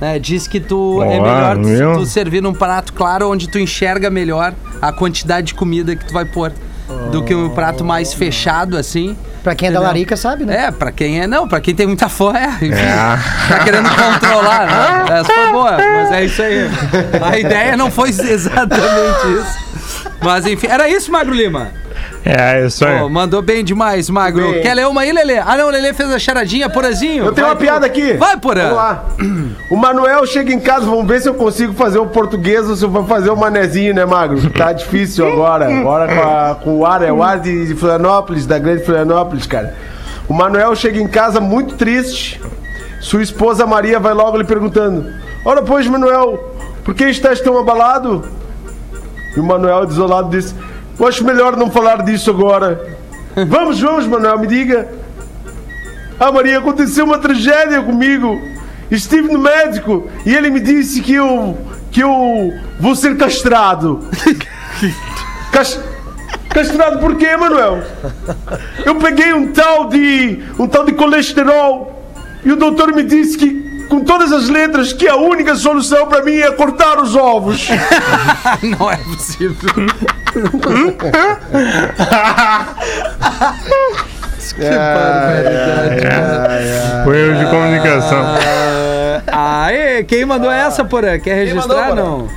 [0.01, 0.19] né?
[0.19, 1.93] diz que tu é Olá, melhor viu?
[1.93, 6.05] tu, tu servir num prato claro onde tu enxerga melhor a quantidade de comida que
[6.07, 6.53] tu vai pôr.
[7.11, 9.17] Do que um prato mais fechado, assim.
[9.43, 10.67] Pra quem é da larica sabe, né?
[10.67, 11.27] É, pra quem é.
[11.27, 12.47] Não, pra quem tem muita fome, é.
[12.65, 15.19] Enfim, Tá querendo controlar, né?
[15.19, 16.71] Essa foi boa, mas é isso aí.
[17.23, 19.59] A ideia não foi exatamente isso.
[20.21, 21.69] Mas enfim, era isso, Magro Lima?
[22.25, 23.01] É, isso aí.
[23.01, 24.53] Pô, mandou bem demais, Magro.
[24.53, 24.63] Bem.
[24.63, 25.39] Quer ler uma aí, Lelê?
[25.39, 27.25] Ah, não, o Lelê fez a charadinha, Porazinho.
[27.25, 28.13] Eu tenho Vai, uma piada aqui.
[28.13, 28.63] Vai, Porã.
[28.63, 29.05] Vamos lá.
[29.69, 32.85] O Manuel chega em casa, vamos ver se eu consigo fazer o português ou se
[32.85, 34.51] eu vou fazer o manezinho, né, Magro?
[34.51, 35.67] Tá difícil agora.
[35.67, 39.45] Agora com, a- com o ar, é o ar de, de Florianópolis, da grande Florianópolis,
[39.47, 39.75] cara.
[40.29, 42.41] O Manuel chega em casa muito triste.
[43.01, 45.13] Sua esposa Maria vai logo lhe perguntando:
[45.45, 46.55] Ora, pois, Manuel,
[46.85, 48.25] por que estás tão abalado?
[49.37, 50.55] E o Manuel, desolado, disse:
[51.03, 52.97] Eu acho melhor não falar disso agora.
[53.49, 54.89] Vamos, vamos, Manuel, me diga.
[56.21, 58.41] Ah, Maria, aconteceu uma tragédia comigo.
[58.89, 61.59] Estive no médico e ele me disse que eu
[61.91, 63.99] que eu vou ser castrado.
[65.51, 65.81] Cas-
[66.51, 67.83] castrado por quê, Manuel?
[68.85, 72.01] Eu peguei um tal de um tal de colesterol
[72.45, 76.23] e o doutor me disse que com todas as letras que a única solução para
[76.23, 77.69] mim é cortar os ovos.
[78.79, 79.69] Não é possível.
[84.55, 85.95] Que barbaridade.
[87.05, 88.25] Foi erro de comunicação.
[89.31, 91.19] Aê, quem mandou essa, Porã?
[91.19, 92.29] Quer registrar, mandou, não?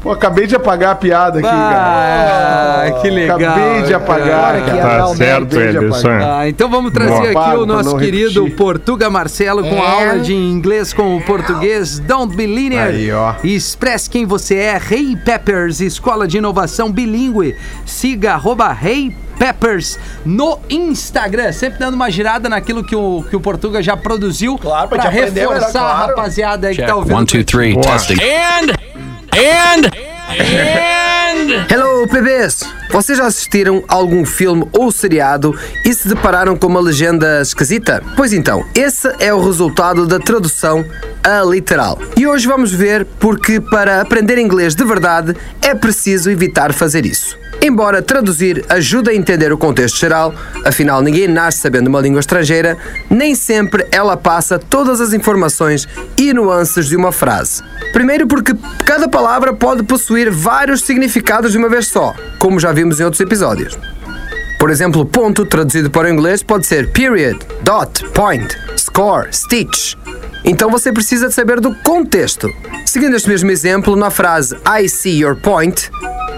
[0.00, 2.47] Pô, acabei de apagar a piada aqui, cara.
[2.92, 3.38] Que legal.
[3.38, 4.80] Acabei de apagar, cara.
[4.82, 4.98] cara.
[4.98, 6.22] Tá certo, aí.
[6.22, 7.46] Ah, então vamos trazer Boa.
[7.46, 8.56] aqui o nosso querido repetir.
[8.56, 12.88] Portuga Marcelo com a aula de inglês com o português Don't Be Linear.
[12.88, 13.34] Aí, ó.
[13.42, 14.80] Expresse quem você é.
[14.90, 17.56] Hey Peppers, escola de inovação bilíngue.
[17.84, 21.52] Siga arroba Hey Peppers no Instagram.
[21.52, 24.58] Sempre dando uma girada naquilo que o, que o Portuga já produziu.
[24.58, 26.08] Claro, pra pra te aprender melhor, reforçar a claro.
[26.08, 27.16] rapaziada aí que tá ouvindo.
[27.16, 28.14] One, two, three, testing.
[28.14, 28.72] And,
[29.32, 31.66] and, and.
[31.70, 32.62] Hello, bebês!
[32.90, 38.02] Vocês já assistiram a algum filme ou seriado e se depararam com uma legenda esquisita?
[38.16, 40.84] Pois então, esse é o resultado da tradução
[41.22, 41.98] a literal.
[42.16, 47.38] E hoje vamos ver porque para aprender inglês de verdade é preciso evitar fazer isso.
[47.60, 50.32] Embora traduzir ajude a entender o contexto geral,
[50.64, 52.78] afinal ninguém nasce sabendo uma língua estrangeira,
[53.10, 57.62] nem sempre ela passa todas as informações e nuances de uma frase.
[57.92, 58.52] Primeiro porque
[58.84, 63.20] cada palavra pode possuir vários significados de uma vez só, como já vimos em outros
[63.20, 63.76] episódios.
[64.58, 69.94] Por exemplo, ponto traduzido para o inglês pode ser period, dot, point, score, stitch.
[70.44, 72.48] Então você precisa de saber do contexto.
[72.86, 75.90] Seguindo este mesmo exemplo, na frase I see your point,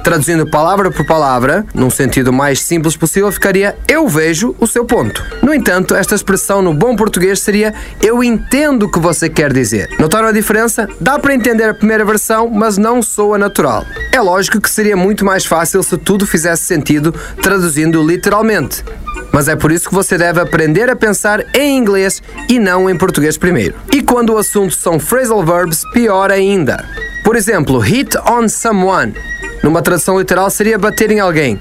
[0.03, 5.25] traduzindo palavra por palavra, num sentido mais simples possível, ficaria eu vejo o seu ponto.
[5.43, 9.89] No entanto, esta expressão no bom português seria eu entendo o que você quer dizer.
[9.99, 10.89] Notaram a diferença?
[11.01, 13.85] Dá para entender a primeira versão, mas não soa natural.
[14.13, 18.85] É lógico que seria muito mais fácil se tudo fizesse sentido traduzindo literalmente.
[19.33, 22.97] Mas é por isso que você deve aprender a pensar em inglês e não em
[22.97, 23.75] português primeiro.
[23.93, 26.85] E quando o assunto são phrasal verbs, pior ainda.
[27.25, 29.15] Por exemplo, hit on someone.
[29.63, 31.59] Numa tradução literal seria bater em alguém.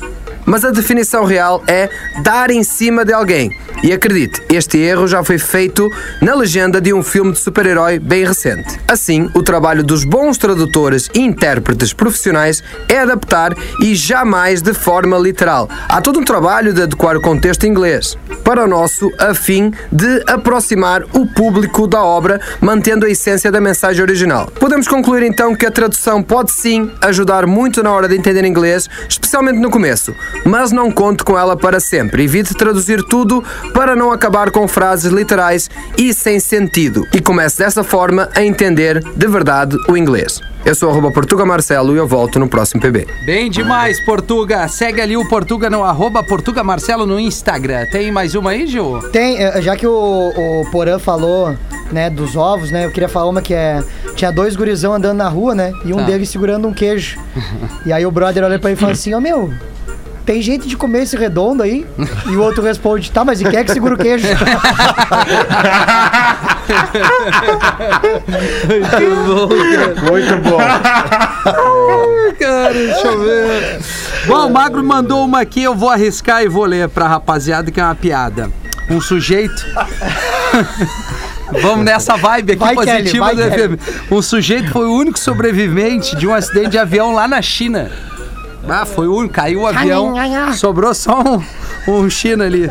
[0.49, 1.87] Mas a definição real é
[2.23, 3.55] dar em cima de alguém.
[3.83, 5.87] E acredite, este erro já foi feito
[6.19, 8.79] na legenda de um filme de super-herói bem recente.
[8.87, 15.19] Assim, o trabalho dos bons tradutores e intérpretes profissionais é adaptar e jamais de forma
[15.19, 15.69] literal.
[15.87, 20.23] Há todo um trabalho de adequar o contexto inglês para o nosso, a fim de
[20.27, 24.47] aproximar o público da obra, mantendo a essência da mensagem original.
[24.59, 28.89] Podemos concluir então que a tradução pode sim ajudar muito na hora de entender inglês,
[29.07, 30.15] especialmente no começo,
[30.45, 32.23] mas não conte com ela para sempre.
[32.23, 37.05] Evite traduzir tudo para não acabar com frases literais e sem sentido.
[37.13, 40.39] E comece dessa forma a entender de verdade o inglês.
[40.65, 43.07] Eu sou arroba Portuga Marcelo e eu volto no próximo PB.
[43.25, 44.67] Bem demais, Portuga.
[44.67, 47.85] Segue ali o Portuga no arroba Portuga Marcelo no Instagram.
[47.91, 48.99] Tem mais uma aí, Gil?
[49.11, 49.93] Tem, eh, já que o,
[50.35, 51.55] o Porã falou,
[51.93, 53.81] né, dos ovos, né, eu queria falar uma que é...
[54.15, 56.03] Tinha dois gurizão andando na rua, né, e um Tá.
[56.03, 57.17] deles segurando um queijo.
[57.85, 59.49] e aí o brother olha pra ele e fala assim, ó, meu...
[60.29, 61.83] Tem jeito de comer esse redondo aí?
[62.27, 64.27] E o outro responde, tá, mas e quem é que segura o queijo?
[70.07, 70.59] Muito bom.
[72.37, 73.79] Cara, deixa eu ver.
[74.27, 77.79] Bom, o Magro mandou uma aqui, eu vou arriscar e vou ler pra rapaziada, que
[77.79, 78.51] é uma piada.
[78.87, 79.65] Um sujeito.
[81.59, 84.11] Vamos nessa vibe aqui Vai, Kelly, positiva vai, do FM.
[84.11, 87.89] Um sujeito foi o único sobrevivente de um acidente de avião lá na China.
[88.69, 89.33] Ah, foi o único.
[89.33, 90.13] Caiu o avião,
[90.53, 91.21] sobrou só
[91.87, 92.69] um, um China ali.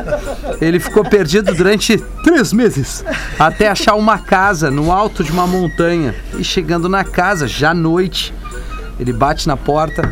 [0.60, 3.04] Ele ficou perdido durante três meses
[3.38, 6.14] até achar uma casa no alto de uma montanha.
[6.38, 8.32] E chegando na casa, já à noite,
[8.98, 10.10] ele bate na porta.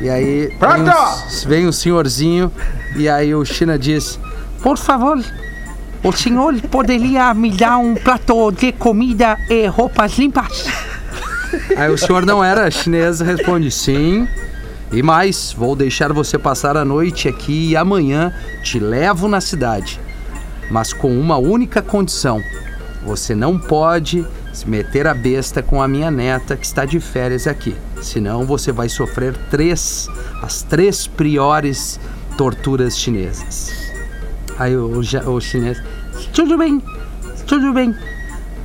[0.00, 2.52] E aí vem um, vem um senhorzinho.
[2.96, 4.18] E aí o China diz:
[4.62, 5.22] Por favor,
[6.02, 10.66] o senhor poderia me dar um prato de comida e roupas limpas?
[11.76, 14.28] Aí o senhor não era chinês, responde sim.
[14.90, 18.32] E mais, vou deixar você passar a noite aqui e amanhã
[18.62, 20.00] te levo na cidade.
[20.70, 22.42] Mas com uma única condição:
[23.04, 27.46] você não pode se meter a besta com a minha neta que está de férias
[27.46, 27.76] aqui.
[28.00, 30.08] Senão você vai sofrer três,
[30.42, 32.00] as três piores
[32.36, 33.92] torturas chinesas.
[34.58, 35.80] Aí o, ja- o chinês,
[36.32, 36.82] tudo bem,
[37.46, 37.94] tudo bem.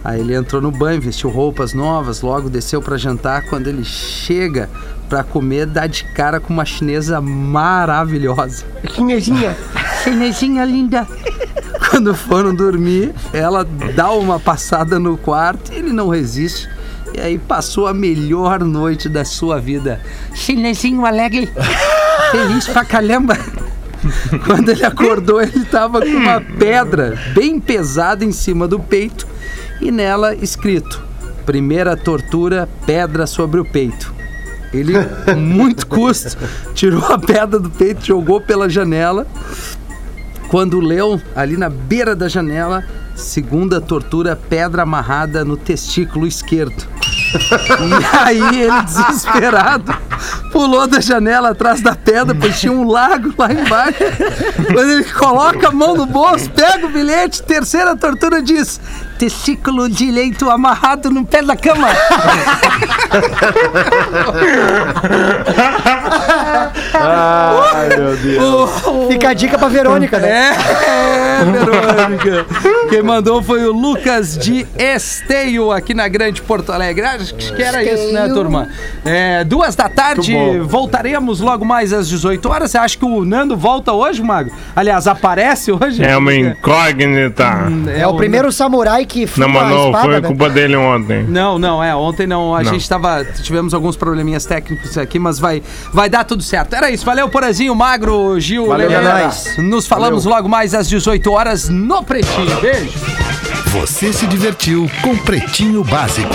[0.04, 3.46] Aí ele entrou no banho, vestiu roupas novas, logo desceu para jantar.
[3.50, 4.70] Quando ele chega
[5.14, 8.66] para comer, dá de cara com uma chinesa maravilhosa.
[8.96, 9.56] Chinesinha.
[10.04, 11.08] Chinesinha linda.
[11.88, 13.64] Quando foram dormir, ela
[13.96, 16.68] dá uma passada no quarto e ele não resiste.
[17.16, 20.02] E aí passou a melhor noite da sua vida.
[20.34, 21.48] Chinesinho alegre,
[22.32, 23.38] feliz pra caramba.
[24.48, 29.28] Quando ele acordou, ele tava com uma pedra bem pesada em cima do peito
[29.80, 31.04] e nela escrito:
[31.46, 34.23] Primeira tortura, pedra sobre o peito.
[34.74, 34.94] Ele,
[35.26, 36.36] com muito custo,
[36.74, 39.28] tirou a pedra do peito, jogou pela janela.
[40.48, 42.84] Quando leu ali na beira da janela,
[43.16, 46.88] segunda tortura, pedra amarrada no testículo esquerdo.
[47.34, 49.96] E aí ele, desesperado,
[50.52, 53.98] pulou da janela atrás da pedra, pois tinha um lago lá embaixo.
[54.68, 58.80] Quando ele coloca a mão no bolso, pega o bilhete, terceira tortura diz:
[59.18, 61.88] testículo direito amarrado no pé da cama.
[66.94, 68.72] Ai, meu Deus.
[69.10, 70.52] Fica uma dica pra Verônica, né?
[70.88, 72.46] É, Verônica.
[72.90, 77.06] Quem mandou foi o Lucas de Esteio, aqui na Grande Porto Alegre.
[77.06, 78.68] Acho que era isso, né, turma?
[79.06, 82.72] É, duas da tarde, voltaremos logo mais às 18 horas.
[82.72, 84.52] Você acha que o Nando volta hoje, Mago?
[84.76, 86.04] Aliás, aparece hoje?
[86.04, 87.68] É uma incógnita.
[87.96, 90.28] É o primeiro samurai que Não, mas a não, espada, foi né?
[90.28, 91.24] culpa dele ontem.
[91.28, 91.96] Não, não, é.
[91.96, 92.56] Ontem não.
[92.56, 92.72] A Não.
[92.72, 93.24] gente tava.
[93.26, 95.62] Tivemos alguns probleminhas técnicos aqui, mas vai,
[95.92, 96.53] vai dar tudo certo.
[96.56, 97.06] Era isso.
[97.06, 99.32] Valeu, Porazinho, Magro, Gil, Valeu, galera.
[99.58, 102.62] Nos falamos logo mais às 18 horas no Pretinho.
[102.62, 103.00] Beijo.
[103.68, 106.34] Você se divertiu com Pretinho Básico.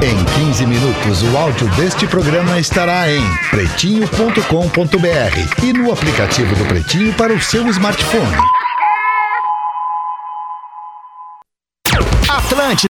[0.00, 3.20] Em 15 minutos, o áudio deste programa estará em
[3.50, 8.36] pretinho.com.br e no aplicativo do Pretinho para o seu smartphone.
[12.28, 12.86] Atlântida.